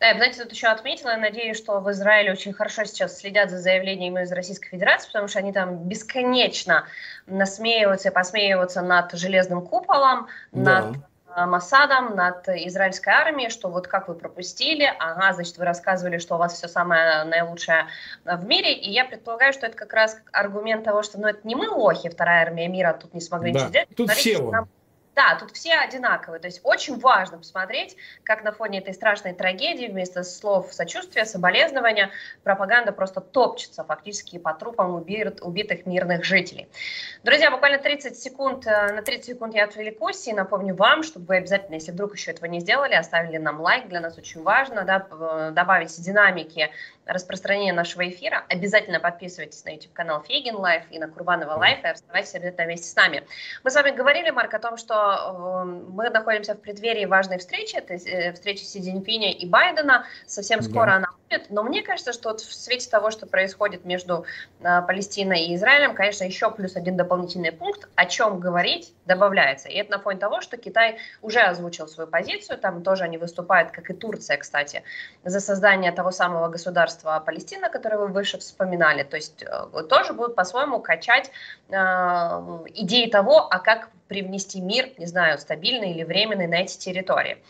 [0.00, 3.50] Да, я, знаете, тут еще отметила, я надеюсь, что в Израиле очень хорошо сейчас следят
[3.50, 6.84] за заявлениями из Российской Федерации, потому что они там бесконечно
[7.26, 10.82] насмеиваются и посмеиваются над железным куполом, да.
[10.82, 10.96] над
[11.36, 16.36] э, Масадом, над израильской армией, что вот как вы пропустили, ага, значит, вы рассказывали, что
[16.36, 17.88] у вас все самое наилучшее
[18.24, 21.56] в мире, и я предполагаю, что это как раз аргумент того, что, ну, это не
[21.56, 23.58] мы лохи, вторая армия мира тут не смогли да.
[23.58, 23.88] ничего сделать.
[23.96, 24.68] Тут все нам
[25.18, 26.38] да, тут все одинаковые.
[26.38, 32.12] То есть очень важно посмотреть, как на фоне этой страшной трагедии вместо слов сочувствия, соболезнования,
[32.44, 36.68] пропаганда просто топчется фактически по трупам убитых мирных жителей.
[37.24, 41.36] Друзья, буквально 30 секунд, э, на 30 секунд я отвлекусь и напомню вам, чтобы вы
[41.38, 45.00] обязательно, если вдруг еще этого не сделали, оставили нам лайк, для нас очень важно, да,
[45.50, 46.70] добавить динамики
[47.06, 48.44] распространения нашего эфира.
[48.48, 52.94] Обязательно подписывайтесь на YouTube-канал Фейгин Live и на Курбанова Live и оставайтесь обязательно вместе с
[52.94, 53.26] нами.
[53.64, 57.76] Мы с вами говорили, Марк, о том, что э, мы находимся в преддверии важной встречи,
[57.76, 60.04] это э, встречи Си Цзиньпиня и Байдена.
[60.26, 60.96] Совсем скоро да.
[60.96, 64.24] она будет, но мне кажется, что вот в свете того, что происходит между
[64.60, 69.68] э, Палестиной и Израилем, конечно, еще плюс один дополнительный пункт, о чем говорить, добавляется.
[69.68, 73.70] И это на фоне того, что Китай уже озвучил свою позицию, там тоже они выступают,
[73.70, 74.82] как и Турция, кстати,
[75.24, 80.34] за создание того самого государства, Палестина, которое вы выше вспоминали, то есть э, тоже будут
[80.34, 81.30] по-своему качать
[81.68, 87.42] э, идеи того, а как привнести мир, не знаю, стабильный или временный на эти территории.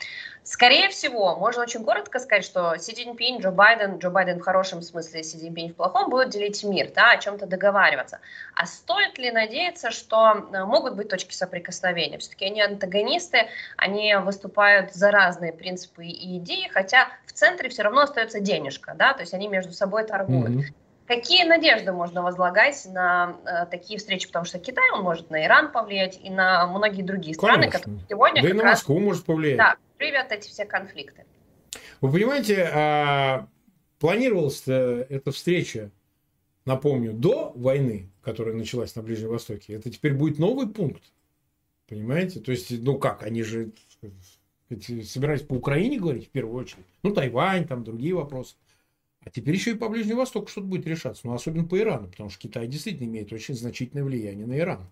[0.48, 4.80] Скорее всего, можно очень коротко сказать, что Си Цзиньпинь, Джо Байден, Джо Байден в хорошем
[4.80, 8.20] смысле, Си Цзиньпинь в плохом, будут делить мир, да, о чем-то договариваться.
[8.54, 12.16] А стоит ли надеяться, что э, могут быть точки соприкосновения?
[12.16, 18.00] Все-таки они антагонисты, они выступают за разные принципы и идеи, хотя в центре все равно
[18.00, 20.48] остается денежка, да, то есть они между собой торгуют.
[20.48, 20.74] Mm-hmm.
[21.08, 24.26] Какие надежды можно возлагать на э, такие встречи?
[24.26, 27.78] Потому что Китай, он может на Иран повлиять и на многие другие страны, Конечно.
[27.78, 28.42] которые сегодня...
[28.42, 28.80] Да и на раз...
[28.80, 29.56] Москву может повлиять.
[29.56, 31.24] Да, привет эти все конфликты.
[32.02, 33.48] Вы понимаете, а,
[33.98, 35.90] планировалась эта встреча,
[36.66, 39.72] напомню, до войны, которая началась на Ближнем Востоке.
[39.72, 41.04] Это теперь будет новый пункт.
[41.88, 42.40] Понимаете?
[42.40, 43.72] То есть, ну как, они же
[44.68, 46.84] собирались по Украине говорить в первую очередь.
[47.02, 48.56] Ну, Тайвань, там другие вопросы.
[49.28, 51.26] А теперь еще и по Ближнему Востоку что-то будет решаться.
[51.26, 54.88] Ну, особенно по Ирану, потому что Китай действительно имеет очень значительное влияние на Иран.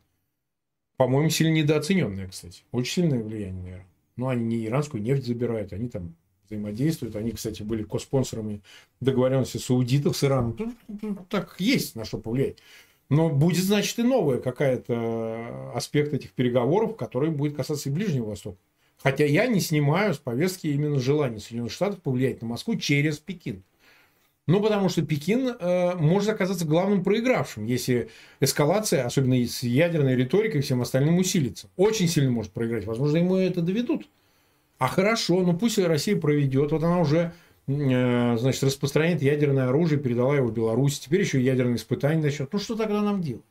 [0.99, 2.63] По-моему, сильно недооцененное, кстати.
[2.71, 3.87] Очень сильное влияние на Иран.
[4.17, 6.15] Но они не иранскую нефть забирают, они там
[6.45, 7.17] взаимодействуют.
[7.17, 8.61] Они, кстати, были коспонсорами
[9.01, 10.77] договоренности саудитов с Ираном.
[11.31, 12.59] Так есть на что повлиять.
[13.09, 18.59] Но будет, значит, и новая какая-то аспект этих переговоров, который будет касаться и Ближнего Востока.
[18.99, 23.63] Хотя я не снимаю с повестки именно желание Соединенных Штатов повлиять на Москву через Пекин.
[24.47, 30.61] Ну, потому что Пекин э, может оказаться главным проигравшим, если эскалация, особенно с ядерной риторикой
[30.61, 31.69] и всем остальным усилится.
[31.77, 32.85] Очень сильно может проиграть.
[32.85, 34.09] Возможно, ему это доведут.
[34.79, 36.71] А хорошо, ну пусть Россия проведет.
[36.71, 37.33] Вот она уже
[37.67, 41.01] э, значит, распространяет ядерное оружие, передала его Беларуси.
[41.01, 42.53] Теперь еще ядерные испытания начнет.
[42.53, 43.43] Ну, что тогда нам делать?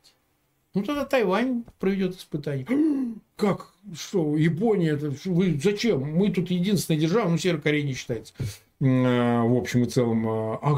[0.76, 2.66] Ну, тогда Тайвань проведет испытание.
[3.36, 3.72] Как?
[3.93, 4.38] Что?
[4.38, 4.91] Япония?
[4.91, 6.04] Это, вы зачем?
[6.04, 8.34] Мы тут единственная держава, ну, Северная Корея не считается.
[8.82, 10.28] Э, в общем и целом.
[10.28, 10.76] А, а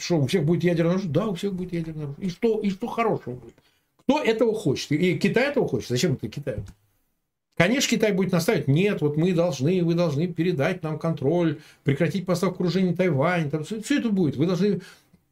[0.00, 1.12] что, у всех будет ядерное оружие?
[1.12, 2.26] Да, у всех будет ядерное оружие.
[2.26, 3.54] И что, и что хорошего будет?
[4.04, 4.92] Кто этого хочет?
[4.92, 5.88] И Китай этого хочет?
[5.88, 6.58] Зачем это Китай?
[7.56, 12.62] Конечно, Китай будет наставить, нет, вот мы должны, вы должны передать нам контроль, прекратить поставку
[12.62, 14.36] вооружений Тайвань, там, все, все это будет.
[14.36, 14.80] Вы должны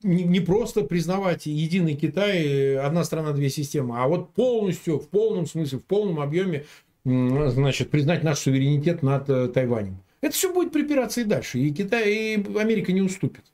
[0.02, 5.46] не, не просто признавать единый Китай, одна страна, две системы, а вот полностью, в полном
[5.46, 6.64] смысле, в полном объеме,
[7.04, 9.98] значит, признать наш суверенитет над э, Тайванем.
[10.26, 11.60] Это все будет припираться и дальше.
[11.60, 13.44] И Китай, и Америка не уступит.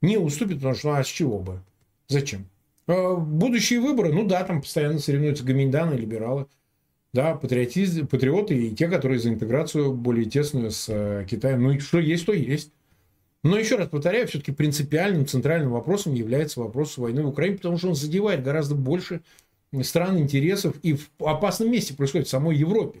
[0.00, 1.60] Не уступит, потому что ну, а с чего бы?
[2.06, 2.46] Зачем?
[2.86, 6.46] А, будущие выборы, ну да, там постоянно соревнуются гоминданы, либералы.
[7.12, 11.64] Да, патриотизм, патриоты и те, которые за интеграцию более тесную с э, Китаем.
[11.64, 12.70] Ну и что есть, то есть.
[13.42, 17.88] Но еще раз повторяю, все-таки принципиальным центральным вопросом является вопрос войны в Украине, потому что
[17.88, 19.22] он задевает гораздо больше
[19.82, 23.00] стран интересов и в опасном месте происходит в самой Европе.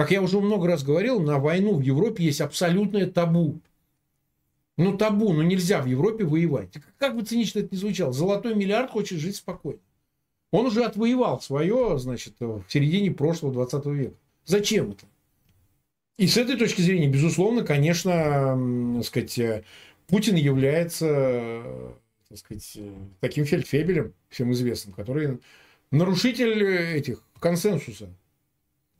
[0.00, 3.60] Как я уже много раз говорил, на войну в Европе есть абсолютное табу.
[4.78, 6.70] Ну, табу, ну нельзя в Европе воевать.
[6.96, 9.80] Как бы цинично это ни звучало, золотой миллиард хочет жить спокойно.
[10.52, 14.14] Он уже отвоевал свое, значит, в середине прошлого 20 века.
[14.46, 15.04] Зачем это?
[16.16, 18.58] И с этой точки зрения, безусловно, конечно,
[18.96, 19.64] так сказать,
[20.06, 21.62] Путин является
[22.30, 22.78] так сказать,
[23.20, 25.40] таким фельдфебелем, всем известным, который
[25.90, 28.08] нарушитель этих консенсуса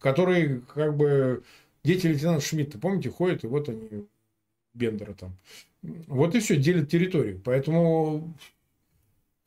[0.00, 1.42] которые как бы
[1.84, 4.06] дети лейтенанта Шмидта, помните, ходят, и вот они,
[4.74, 5.36] Бендера там.
[5.82, 7.40] Вот и все, делят территорию.
[7.44, 8.34] Поэтому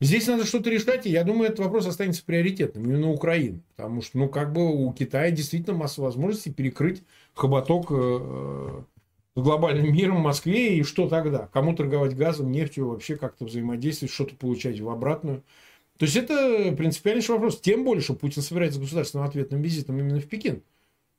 [0.00, 3.60] здесь надо что-то решать, и я думаю, этот вопрос останется приоритетным именно Украины.
[3.76, 7.02] Потому что, ну, как бы у Китая действительно масса возможностей перекрыть
[7.34, 8.82] хоботок э,
[9.36, 11.48] с глобальным миром, Москве, и что тогда?
[11.52, 15.42] Кому торговать газом, нефтью, вообще как-то взаимодействовать, что-то получать в обратную.
[15.98, 17.60] То есть это принципиальнейший вопрос.
[17.60, 20.62] Тем больше Путин собирается государственным ответным визитом именно в Пекин.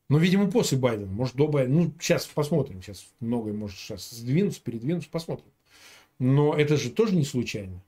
[0.09, 1.11] Но, видимо, после Байдена.
[1.11, 1.83] Может, до Байдена.
[1.83, 2.81] Ну, сейчас посмотрим.
[2.81, 5.47] Сейчас многое может сейчас сдвинуться, передвинуться, посмотрим.
[6.19, 7.81] Но это же тоже не случайно.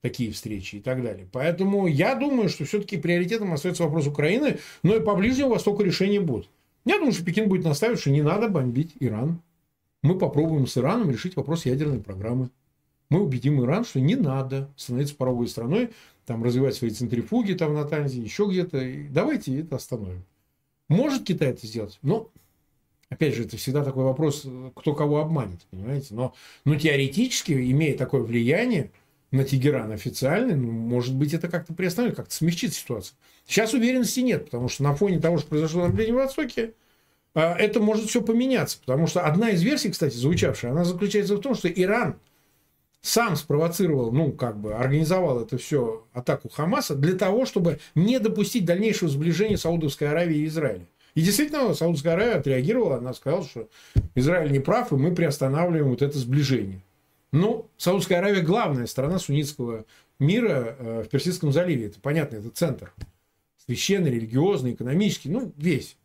[0.00, 1.28] Такие встречи и так далее.
[1.32, 6.20] Поэтому я думаю, что все-таки приоритетом остается вопрос Украины, но и по Ближнему Востоку решения
[6.20, 6.48] будут.
[6.84, 9.40] Я думаю, что Пекин будет настаивать, что не надо бомбить Иран.
[10.02, 12.50] Мы попробуем с Ираном решить вопрос ядерной программы.
[13.08, 15.90] Мы убедим Иран, что не надо становиться пороговой страной,
[16.24, 18.84] там развивать свои центрифуги там на Танзе, еще где-то.
[19.10, 20.24] давайте это остановим.
[20.88, 21.98] Может Китай это сделать?
[22.02, 22.30] Но,
[23.08, 26.14] опять же, это всегда такой вопрос, кто кого обманет, понимаете?
[26.14, 26.34] Но,
[26.64, 28.90] но теоретически, имея такое влияние
[29.30, 33.16] на Тегеран официально, ну, может быть, это как-то приостановит, как-то смягчит ситуацию.
[33.46, 36.74] Сейчас уверенности нет, потому что на фоне того, что произошло на Ближнем Востоке,
[37.34, 38.78] а, это может все поменяться.
[38.80, 42.16] Потому что одна из версий, кстати, звучавшая, она заключается в том, что Иран
[43.00, 48.64] сам спровоцировал, ну, как бы организовал это все, атаку Хамаса, для того, чтобы не допустить
[48.64, 50.86] дальнейшего сближения Саудовской Аравии и Израиля.
[51.14, 53.68] И действительно, Саудовская Аравия отреагировала, она сказала, что
[54.14, 56.82] Израиль не прав, и мы приостанавливаем вот это сближение.
[57.32, 59.86] Ну, Саудовская Аравия главная страна суннитского
[60.18, 61.86] мира э, в Персидском заливе.
[61.86, 62.92] Это понятно, это центр.
[63.64, 65.96] Священный, религиозный, экономический, ну, весь.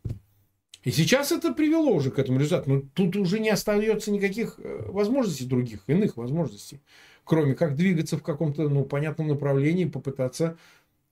[0.84, 2.70] И сейчас это привело уже к этому результату.
[2.70, 6.80] Но тут уже не остается никаких э, возможностей других, иных возможностей,
[7.24, 10.56] кроме как двигаться в каком-то ну, понятном направлении, попытаться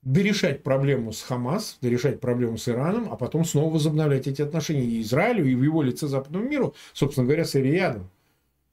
[0.02, 5.02] дорешать проблему с Хамас, дорешать проблему с Ираном, а потом снова возобновлять эти отношения и
[5.02, 8.10] Израилю, и в его лице западному миру, собственно говоря, с Ириадом.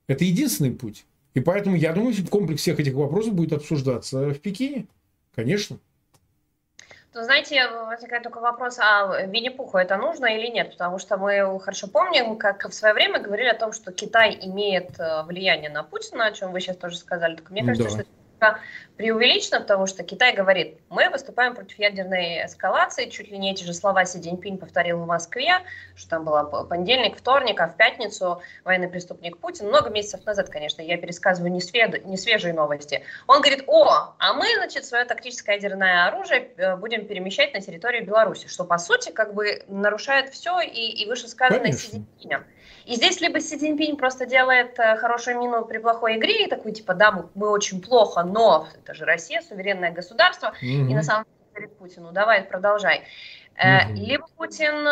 [0.07, 1.05] Это единственный путь.
[1.33, 4.87] И поэтому, я думаю, комплекс всех этих вопросов будет обсуждаться в Пекине.
[5.35, 5.77] Конечно.
[7.18, 10.70] Ну, знаете, возникает только вопрос, а Винни-Пуху это нужно или нет?
[10.74, 14.99] Потому что мы хорошо помним, как в свое время говорили о том, что Китай имеет
[14.99, 17.38] э, влияние на Путина, о чем вы сейчас тоже сказали.
[17.38, 18.03] Так мне кажется, да.
[18.03, 18.11] что
[18.97, 23.73] преувеличено, потому что Китай говорит, мы выступаем против ядерной эскалации, чуть ли не эти же
[23.73, 25.59] слова Си Цзиньпинь повторил в Москве,
[25.95, 30.81] что там было понедельник, вторник, а в пятницу военный преступник Путин, много месяцев назад, конечно,
[30.81, 32.05] я пересказываю не, свед...
[32.05, 33.03] не свежие новости.
[33.27, 38.05] Он говорит, о, а мы, значит, свое тактическое ядерное оружие э, будем перемещать на территорию
[38.05, 42.45] Беларуси, что, по сути, как бы нарушает все и, и вышесказанное Си Цзиньпинем.
[42.88, 46.71] И здесь либо Си Цзиньпинь просто делает э, хорошую мину при плохой игре и такой,
[46.71, 51.03] типа, да, мы, мы очень плохо, но это же Россия, суверенное государство, mm и на
[51.03, 53.03] самом деле говорит Путину, давай, продолжай.
[53.61, 54.88] mm Либо Путин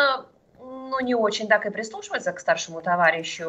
[0.58, 3.48] ну, не очень так и прислушивается к старшему товарищу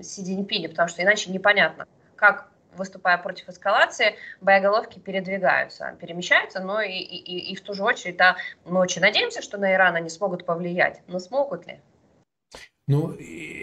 [0.00, 1.86] э, Си Цзиньпиня, потому что иначе непонятно,
[2.16, 8.16] как выступая против эскалации, боеголовки передвигаются, перемещаются, но и, и, и в ту же очередь,
[8.16, 11.80] да, мы очень надеемся, что на Иран они смогут повлиять, но смогут ли?
[12.92, 13.16] Ну,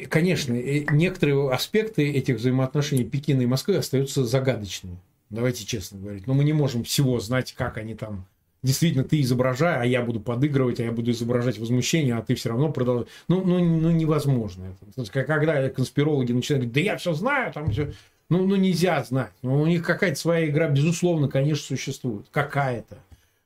[0.10, 4.98] конечно, некоторые аспекты этих взаимоотношений Пекина и Москвы остаются загадочными.
[5.30, 6.26] Давайте честно говорить.
[6.26, 8.26] Но мы не можем всего знать, как они там
[8.64, 12.50] действительно ты изображай, а я буду подыгрывать, а я буду изображать возмущение, а ты все
[12.50, 13.08] равно продолжаешь.
[13.28, 14.66] Ну, ну, ну невозможно
[14.96, 15.12] это.
[15.12, 17.94] Когда конспирологи начинают говорить, да я все знаю, там все.
[18.30, 19.32] Ну, ну нельзя знать.
[19.44, 22.26] Ну, у них какая-то своя игра, безусловно, конечно, существует.
[22.32, 22.98] Какая-то.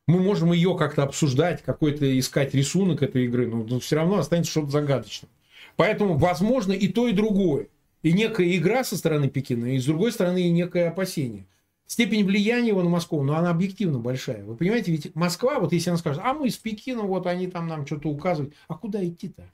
[0.08, 4.52] Мы можем ее как-то обсуждать, какой-то искать рисунок этой игры, но, но все равно останется
[4.52, 5.30] что-то загадочным.
[5.76, 7.67] Поэтому возможно и то, и другое.
[8.01, 11.47] И некая игра со стороны Пекина, и с другой стороны и некое опасение.
[11.86, 14.43] Степень влияния его на Москву, но она объективно большая.
[14.43, 17.67] Вы понимаете, ведь Москва, вот если она скажет, а мы из Пекина, вот они там
[17.67, 19.49] нам что-то указывают, а куда идти-то?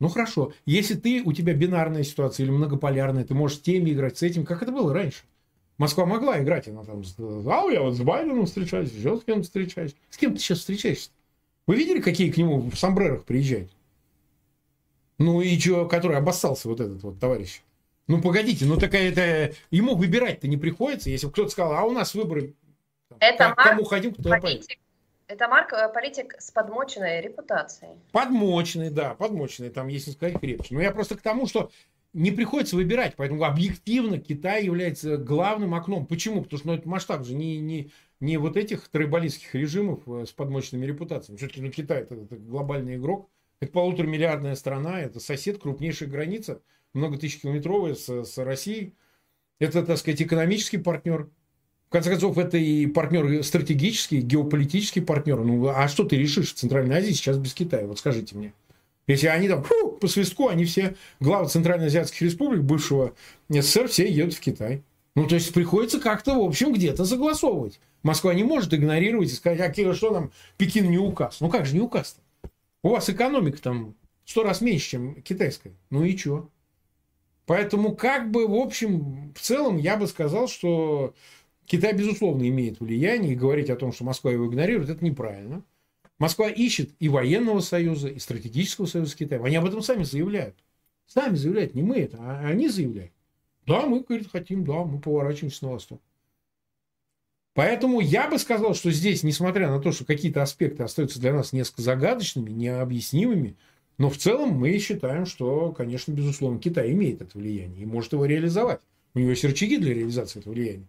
[0.00, 4.16] Ну хорошо, если ты, у тебя бинарная ситуация или многополярная, ты можешь с теми играть,
[4.16, 5.24] с этим, как это было раньше.
[5.76, 9.94] Москва могла играть, она там, а я вот с Байденом встречаюсь, еще с кем-то встречаюсь.
[10.10, 11.10] С кем ты сейчас встречаешься?
[11.66, 13.70] Вы видели, какие к нему в сомбрерах приезжают?
[15.20, 17.60] Ну и что, который обоссался вот этот вот товарищ.
[18.06, 22.14] Ну погодите, ну такая это ему выбирать-то не приходится, если кто-то сказал, а у нас
[22.14, 22.54] выборы,
[23.20, 24.78] это как, Марк, кому хотим, кто политик,
[25.28, 27.90] Это Марк э, политик с подмоченной репутацией.
[28.12, 30.74] Подмоченный, да, подмоченный, там есть не сказать крепче.
[30.74, 31.70] Но я просто к тому, что
[32.14, 36.06] не приходится выбирать, поэтому объективно Китай является главным окном.
[36.06, 36.42] Почему?
[36.42, 37.90] Потому что ну, это масштаб же не, не,
[38.20, 41.36] не вот этих тройболистских режимов э, с подмоченными репутациями.
[41.36, 43.28] Все-таки ну, Китай это, это глобальный игрок,
[43.60, 46.62] это полуторамиллиардная страна, это сосед, крупнейшая граница,
[46.94, 48.94] много тысяч километровая с, с Россией.
[49.58, 51.28] Это, так сказать, экономический партнер.
[51.88, 55.38] В конце концов, это и партнер стратегический, геополитический партнер.
[55.40, 57.86] Ну, а что ты решишь в Центральной Азии сейчас без Китая?
[57.86, 58.54] Вот скажите мне.
[59.06, 63.12] Если они там фу, по свистку, они все, главы Центральноазиатских республик бывшего
[63.48, 64.82] СССР, все едут в Китай.
[65.16, 67.80] Ну, то есть приходится как-то, в общем, где-то согласовывать.
[68.04, 71.40] Москва не может игнорировать и сказать, а что нам Пекин не указ.
[71.40, 72.20] Ну, как же не указ-то?
[72.82, 75.74] У вас экономика там сто раз меньше, чем китайская.
[75.90, 76.50] Ну и что?
[77.46, 81.14] Поэтому, как бы, в общем, в целом, я бы сказал, что
[81.66, 85.64] Китай, безусловно, имеет влияние, и говорить о том, что Москва его игнорирует, это неправильно.
[86.18, 89.44] Москва ищет и военного союза, и стратегического союза с Китаем.
[89.44, 90.56] Они об этом сами заявляют.
[91.06, 93.12] Сами заявляют, не мы это, а они заявляют.
[93.66, 96.00] Да, мы, говорит, хотим, да, мы поворачиваемся на восток.
[97.60, 101.52] Поэтому я бы сказал, что здесь, несмотря на то, что какие-то аспекты остаются для нас
[101.52, 103.54] несколько загадочными, необъяснимыми,
[103.98, 108.24] но в целом мы считаем, что, конечно, безусловно, Китай имеет это влияние и может его
[108.24, 108.80] реализовать.
[109.12, 110.86] У него есть рычаги для реализации этого влияния.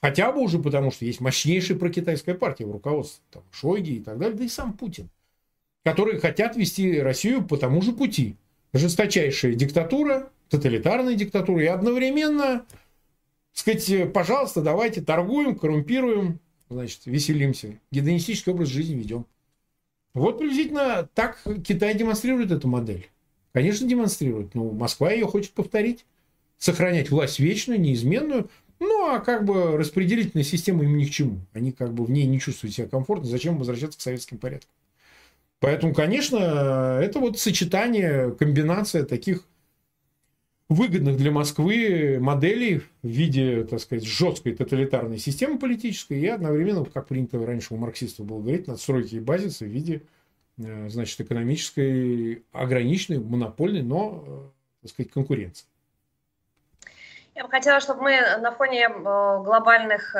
[0.00, 4.16] Хотя бы уже потому, что есть мощнейшая прокитайская партия в руководстве, там, Шойги и так
[4.16, 5.08] далее, да и сам Путин,
[5.82, 8.36] которые хотят вести Россию по тому же пути.
[8.72, 12.64] Жесточайшая диктатура, тоталитарная диктатура и одновременно
[13.56, 19.26] сказать, пожалуйста, давайте торгуем, коррумпируем, значит, веселимся, гедонистический образ жизни ведем.
[20.14, 23.08] Вот приблизительно так Китай демонстрирует эту модель.
[23.52, 24.54] Конечно, демонстрирует.
[24.54, 26.04] Но Москва ее хочет повторить.
[26.58, 28.48] Сохранять власть вечную, неизменную.
[28.78, 31.40] Ну, а как бы распределительная система им ни к чему.
[31.52, 33.26] Они как бы в ней не чувствуют себя комфортно.
[33.26, 34.70] Зачем возвращаться к советским порядкам?
[35.60, 39.44] Поэтому, конечно, это вот сочетание, комбинация таких
[40.68, 47.06] выгодных для Москвы моделей в виде, так сказать, жесткой тоталитарной системы политической и одновременно, как
[47.06, 50.02] принято раньше у марксистов было говорить, надстройки и базисы в виде,
[50.58, 54.40] э, значит, экономической, ограниченной, монопольной, но, э,
[54.82, 55.66] так сказать, конкуренции.
[57.36, 60.16] Я бы хотела, чтобы мы на фоне э, глобальных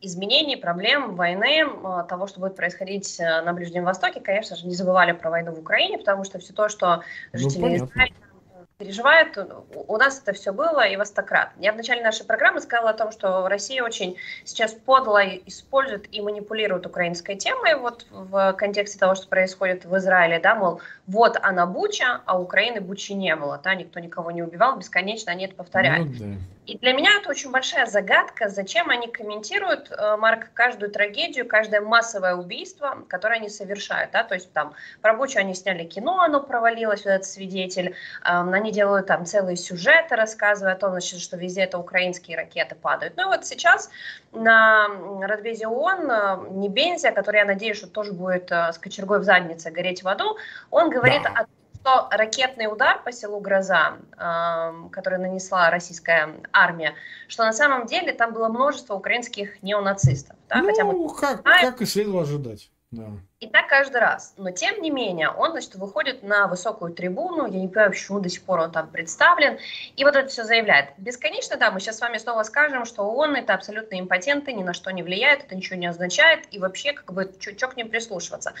[0.00, 1.64] изменений, проблем, войны,
[2.08, 5.98] того, что будет происходить на Ближнем Востоке, конечно же, не забывали про войну в Украине,
[5.98, 7.02] потому что все то, что
[7.32, 8.14] ну, жители ну, Израиля
[8.78, 9.38] переживает.
[9.74, 11.50] У нас это все было и востократ.
[11.58, 16.20] Я в начале нашей программы сказала о том, что Россия очень сейчас подло использует и
[16.20, 21.66] манипулирует украинской темой вот в контексте того, что происходит в Израиле, да, мол, вот она
[21.66, 26.08] Буча, а Украины Бучи не было, да, никто никого не убивал, бесконечно они это повторяют.
[26.08, 26.40] Ну, да.
[26.66, 31.80] И для меня это очень большая загадка, зачем они комментируют, э, Марк, каждую трагедию, каждое
[31.80, 34.10] массовое убийство, которое они совершают.
[34.10, 34.24] Да?
[34.24, 37.94] То есть там про Бучу они сняли кино, оно провалилось, вот этот свидетель.
[38.22, 43.14] Они делают там целые сюжеты, рассказывая о том, значит, что везде это украинские ракеты падают.
[43.16, 43.88] Ну и вот сейчас
[44.32, 44.88] на
[45.22, 49.70] Радбезе ООН э, Небензия, который, я надеюсь, что тоже будет э, с кочергой в заднице
[49.70, 50.36] гореть в аду,
[50.70, 51.42] он говорит да.
[51.42, 51.46] о
[51.86, 56.94] что ракетный удар по селу Гроза, э, который нанесла российская армия,
[57.28, 60.36] что на самом деле там было множество украинских неонацистов.
[60.48, 60.56] Да?
[60.56, 62.70] Ну, Хотя мы как, знаем, как и следовало ожидать.
[62.90, 63.06] Да.
[63.38, 64.32] И так каждый раз.
[64.38, 68.30] Но тем не менее, он, значит, выходит на высокую трибуну, я не понимаю, почему до
[68.30, 69.58] сих пор он там представлен,
[69.94, 70.94] и вот это все заявляет.
[70.96, 74.72] Бесконечно, да, мы сейчас с вами снова скажем, что он это абсолютно импотенты, ни на
[74.72, 78.54] что не влияет, это ничего не означает, и вообще как бы чуть-чуть к ним прислушиваться.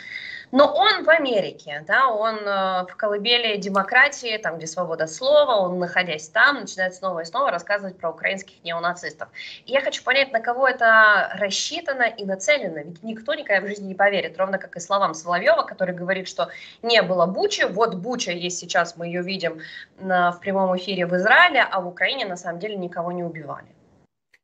[0.52, 5.78] Но он в Америке, да, он э, в колыбели демократии, там, где свобода слова, он,
[5.78, 9.30] находясь там, начинает снова и снова рассказывать про украинских неонацистов.
[9.64, 13.86] И я хочу понять, на кого это рассчитано и нацелено, ведь никто никогда в жизни
[13.86, 16.48] не поверит, ровно и словам Соловьева, который говорит, что
[16.82, 19.60] не было Бучи, вот Буча есть сейчас, мы ее видим
[20.00, 23.66] на, в прямом эфире в Израиле, а в Украине на самом деле никого не убивали.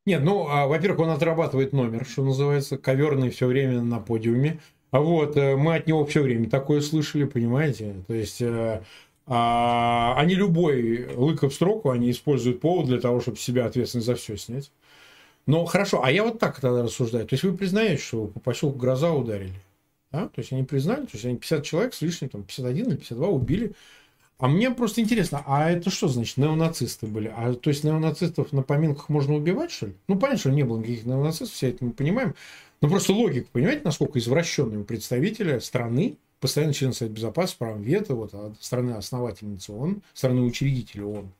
[0.05, 4.61] Нет, ну, а, во-первых, он отрабатывает номер, что называется, коверный все время на подиуме.
[4.91, 7.95] А вот э, мы от него все время такое слышали, понимаете?
[8.09, 8.83] То есть э,
[9.27, 14.17] а, они любой лык в строку, они используют повод для того, чтобы себя ответственность за
[14.17, 14.73] все снять.
[15.47, 17.27] Ну, хорошо, а я вот так тогда рассуждаю.
[17.27, 19.55] То есть вы признаете, что по поселку Гроза ударили?
[20.13, 20.29] Да?
[20.29, 23.29] То есть они признали, то есть они 50 человек с лишним, там 51 или 52
[23.29, 23.73] убили.
[24.39, 27.33] А мне просто интересно, а это что значит неонацисты были?
[27.35, 29.95] А то есть неонацистов на поминках можно убивать, что ли?
[30.09, 32.35] Ну, понятно, что не было никаких неонацистов, все это мы понимаем.
[32.81, 38.17] Но просто логика, понимаете, насколько извращенные у представителя страны, постоянно член Совета Безопасности, правом вето,
[38.17, 41.33] вот, а страны основательницы ООН, страны учредителя ООН.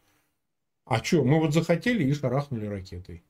[0.87, 3.23] А что, мы вот захотели и шарахнули ракетой.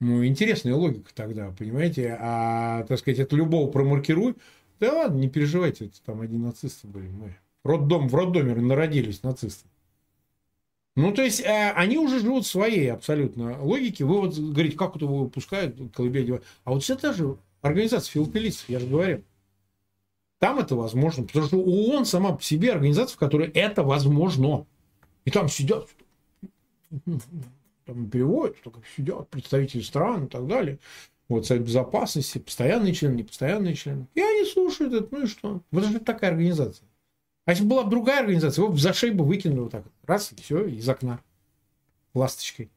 [0.00, 2.16] Ну, интересная логика тогда, понимаете?
[2.20, 4.36] А, так сказать, это любого промаркируй.
[4.78, 7.08] Да ладно, не переживайте, это там одни нацисты были.
[7.08, 9.68] Мы роддом, в роддоме народились нацисты.
[10.94, 14.04] Ну, то есть, э, они уже живут своей абсолютно логике.
[14.04, 16.42] Вы вот говорите, как это выпускают, колыбель.
[16.64, 19.22] А вот все та же организация филателистов, я же говорю.
[20.38, 24.66] Там это возможно, потому что ООН сама по себе организация, в которой это возможно.
[25.24, 25.88] И там сидят
[27.88, 30.78] там переводят, только сидят представители стран и так далее.
[31.28, 34.06] Вот Совет Безопасности, постоянные члены, непостоянные члены.
[34.14, 35.62] И они слушают это, ну и что?
[35.70, 36.86] Вот это такая организация.
[37.46, 39.84] А если была бы другая организация, его бы за шею бы выкинули вот так.
[40.04, 41.20] Раз, и все, из окна.
[42.14, 42.70] Ласточкой.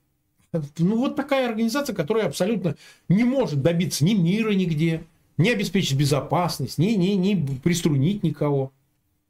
[0.78, 2.76] Ну, вот такая организация, которая абсолютно
[3.08, 5.04] не может добиться ни мира нигде,
[5.38, 8.72] не обеспечить безопасность, ни, ни, ни приструнить никого.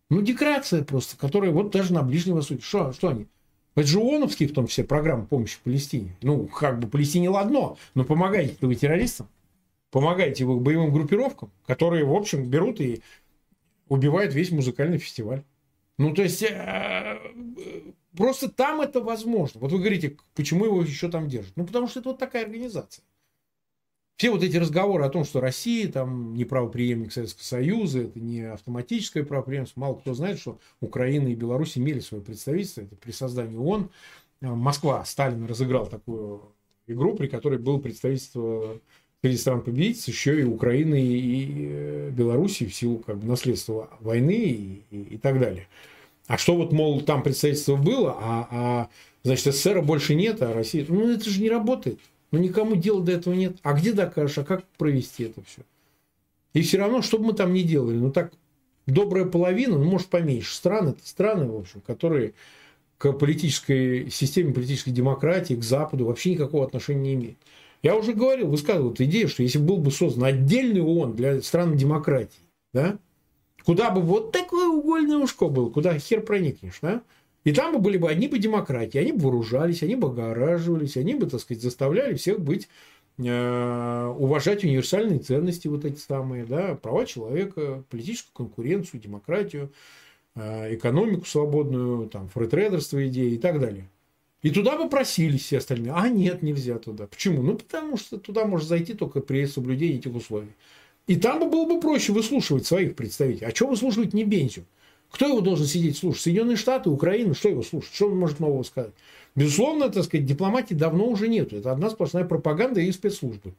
[0.09, 2.61] Ну, декорация просто, которая вот даже на Ближнем Востоке.
[2.61, 3.27] Что, что они?
[3.75, 6.15] Это же ООНовские, в том числе, программы помощи Палестине.
[6.21, 9.27] Ну, как бы Палестине ладно, но помогайте вы террористам,
[9.91, 13.01] помогайте вы боевым группировкам, которые, в общем, берут и
[13.87, 15.43] убивают весь музыкальный фестиваль.
[15.97, 17.19] Ну, то есть, э,
[18.15, 19.59] просто там это возможно.
[19.61, 21.53] Вот вы говорите, почему его еще там держат?
[21.55, 23.03] Ну, потому что это вот такая организация.
[24.21, 28.41] Все вот эти разговоры о том, что Россия там не правоприемник Советского Союза, это не
[28.41, 29.79] автоматическое правоприемство.
[29.79, 32.81] Мало кто знает, что Украина и Беларусь имели свое представительство.
[32.81, 33.89] Это при создании ООН.
[34.41, 36.43] Москва, Сталин разыграл такую
[36.85, 38.77] игру, при которой было представительство
[39.23, 44.37] среди стран победительниц еще и Украины и э, Беларуси в силу как бы, наследства войны
[44.39, 45.67] и, и, и так далее.
[46.27, 48.89] А что вот, мол, там представительство было, а, а
[49.23, 50.85] значит, СССР больше нет, а Россия...
[50.87, 51.99] Ну, это же не работает.
[52.31, 53.57] Но никому дела до этого нет.
[53.61, 55.61] А где докажешь, а как провести это все?
[56.53, 58.33] И все равно, что бы мы там ни делали, ну так
[58.87, 62.33] добрая половина, ну может поменьше стран, это страны, в общем, которые
[62.97, 67.37] к политической системе, политической демократии, к Западу вообще никакого отношения не имеют.
[67.81, 71.75] Я уже говорил, высказывал эту идею, что если был бы создан отдельный ООН для стран
[71.75, 72.99] демократии, да,
[73.65, 77.01] куда бы вот такое угольное ушко было, куда хер проникнешь, да,
[77.43, 81.15] и там бы были бы одни бы демократии, они бы вооружались, они бы огораживались, они
[81.15, 82.67] бы, так сказать, заставляли всех быть
[83.17, 89.71] э, уважать универсальные ценности вот эти самые, да, права человека, политическую конкуренцию, демократию,
[90.35, 93.89] э, экономику свободную, там, фритрейдерство идеи и так далее.
[94.43, 95.93] И туда бы просились все остальные.
[95.93, 97.05] А нет, нельзя туда.
[97.05, 97.43] Почему?
[97.43, 100.51] Ну, потому что туда можно зайти только при соблюдении этих условий.
[101.07, 103.47] И там бы было бы проще выслушивать своих представителей.
[103.47, 104.63] А что выслушивать не Бензю?
[105.11, 106.23] Кто его должен сидеть слушать?
[106.23, 107.93] Соединенные Штаты, Украина, что его слушать?
[107.93, 108.93] Что он может нового сказать?
[109.35, 111.53] Безусловно, так сказать, дипломатии давно уже нет.
[111.53, 113.53] Это одна сплошная пропаганда и спецслужбы.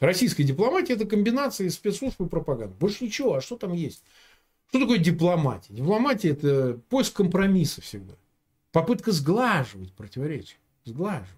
[0.00, 2.74] Российская дипломатия– это комбинация спецслужб и пропаганды.
[2.78, 3.34] Больше ничего.
[3.34, 4.02] А что там есть?
[4.68, 5.72] Что такое дипломатия?
[5.72, 8.14] Дипломатия– это поиск компромисса всегда.
[8.72, 10.56] Попытка сглаживать противоречия.
[10.84, 11.28] Сглаживать.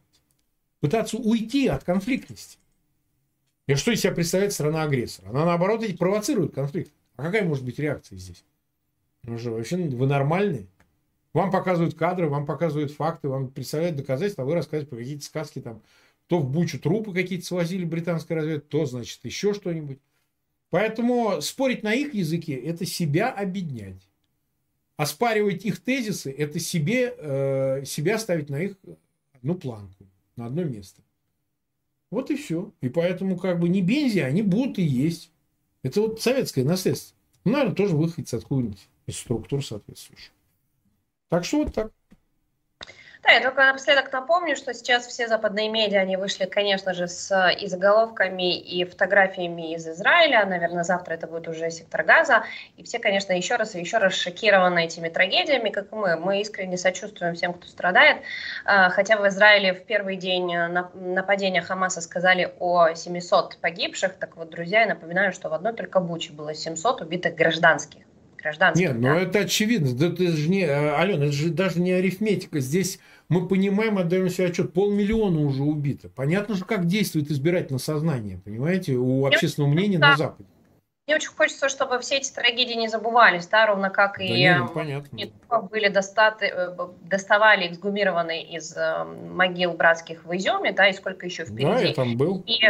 [0.81, 2.59] Пытаться уйти от конфликтности.
[3.67, 5.29] И что из себя представляет страна-агрессор?
[5.29, 6.93] Она, наоборот, провоцирует конфликт.
[7.17, 8.45] А какая может быть реакция здесь?
[9.25, 10.67] Ну же, вообще, вы нормальные?
[11.33, 15.61] Вам показывают кадры, вам показывают факты, вам представляют доказательства, а вы рассказываете про какие-то сказки
[15.61, 15.83] там.
[16.27, 19.99] То в Бучу трупы какие-то свозили британской разведки, то, значит, еще что-нибудь.
[20.71, 24.09] Поэтому спорить на их языке– это себя объединять.
[24.97, 28.77] Оспаривать их тезисы– это себе, э, себя ставить на их
[29.33, 30.07] одну планку,
[30.37, 31.03] на одно место.
[32.11, 32.73] Вот и все.
[32.81, 35.31] И поэтому как бы не бензи, они будут и есть.
[35.83, 37.17] Это вот советское наследство.
[37.45, 40.33] Ну, наверное, тоже выходит откуда-нибудь из структур соответствующих.
[41.29, 41.91] Так что вот так.
[43.23, 47.51] Да, я только напоследок напомню, что сейчас все западные медиа, они вышли, конечно же, с
[47.53, 50.47] и заголовками, и фотографиями из Израиля.
[50.47, 52.45] Наверное, завтра это будет уже сектор газа.
[52.79, 56.17] И все, конечно, еще раз и еще раз шокированы этими трагедиями, как и мы.
[56.17, 58.23] Мы искренне сочувствуем всем, кто страдает.
[58.65, 60.51] А, хотя в Израиле в первый день
[60.95, 64.15] нападения Хамаса сказали о 700 погибших.
[64.15, 68.10] Так вот, друзья, я напоминаю, что в одной только Буче было 700 убитых гражданских
[68.41, 68.87] гражданских.
[68.87, 69.15] Нет, ну да?
[69.15, 69.95] но это очевидно.
[69.95, 72.61] Да, это же не, э, Алена, это же даже не арифметика.
[72.61, 76.09] Здесь мы понимаем, отдаем себе отчет, полмиллиона уже убито.
[76.09, 80.11] Понятно же, как действует избирательное сознание, понимаете, у общественного мнения да.
[80.11, 80.49] на Западе.
[81.07, 84.43] Мне очень хочется, чтобы все эти трагедии не забывались, да, ровно как да и
[85.13, 90.93] нет, ну, были достаты, э, доставали эксгумированные из э, могил братских в Изюме, да, и
[90.93, 91.65] сколько еще впереди.
[91.65, 92.45] Да, я там был.
[92.47, 92.61] И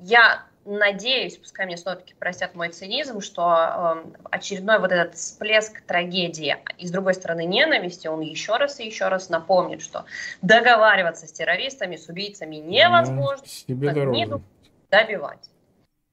[0.00, 6.56] я надеюсь, пускай мне снова-таки простят мой цинизм, что э, очередной вот этот всплеск трагедии
[6.78, 10.04] и, с другой стороны, ненависти, он еще раз и еще раз напомнит, что
[10.40, 13.92] договариваться с террористами, с убийцами невозможно, себе
[14.90, 15.51] добивать.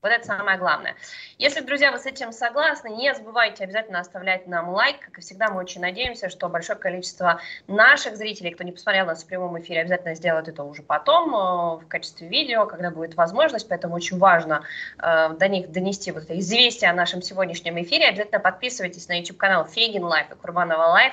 [0.02, 0.96] Вот это самое главное.
[1.38, 4.98] Если, друзья, вы с этим согласны, не забывайте обязательно оставлять нам лайк.
[5.02, 9.24] Как и всегда, мы очень надеемся, что большое количество наших зрителей, кто не посмотрел нас
[9.24, 13.68] в прямом эфире, обязательно сделают это уже потом э, в качестве видео, когда будет возможность.
[13.68, 14.64] Поэтому очень важно
[15.00, 18.08] э, до них донести вот это известие о нашем сегодняшнем эфире.
[18.08, 21.12] Обязательно подписывайтесь на YouTube-канал Фейгин Live и Курбанова Live.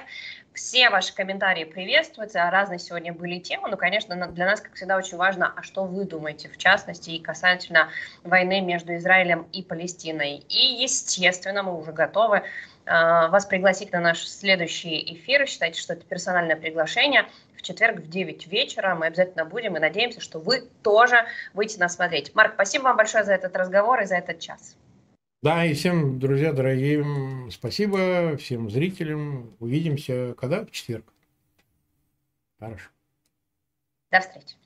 [0.57, 5.18] Все ваши комментарии приветствуются, разные сегодня были темы, но, конечно, для нас, как всегда, очень
[5.18, 7.90] важно, а что вы думаете, в частности, и касательно
[8.24, 10.36] войны между Израилем и Палестиной.
[10.48, 12.42] И, естественно, мы уже готовы э,
[12.86, 15.46] вас пригласить на наш следующий эфир.
[15.46, 17.26] Считайте, что это персональное приглашение.
[17.54, 21.96] В четверг в 9 вечера мы обязательно будем и надеемся, что вы тоже будете нас
[21.96, 22.34] смотреть.
[22.34, 24.74] Марк, спасибо вам большое за этот разговор и за этот час.
[25.47, 27.07] Да, и всем, друзья дорогие,
[27.53, 29.55] спасибо, всем зрителям.
[29.61, 30.64] Увидимся когда?
[30.64, 31.05] В четверг.
[32.59, 32.90] Хорошо.
[34.11, 34.57] До встречи.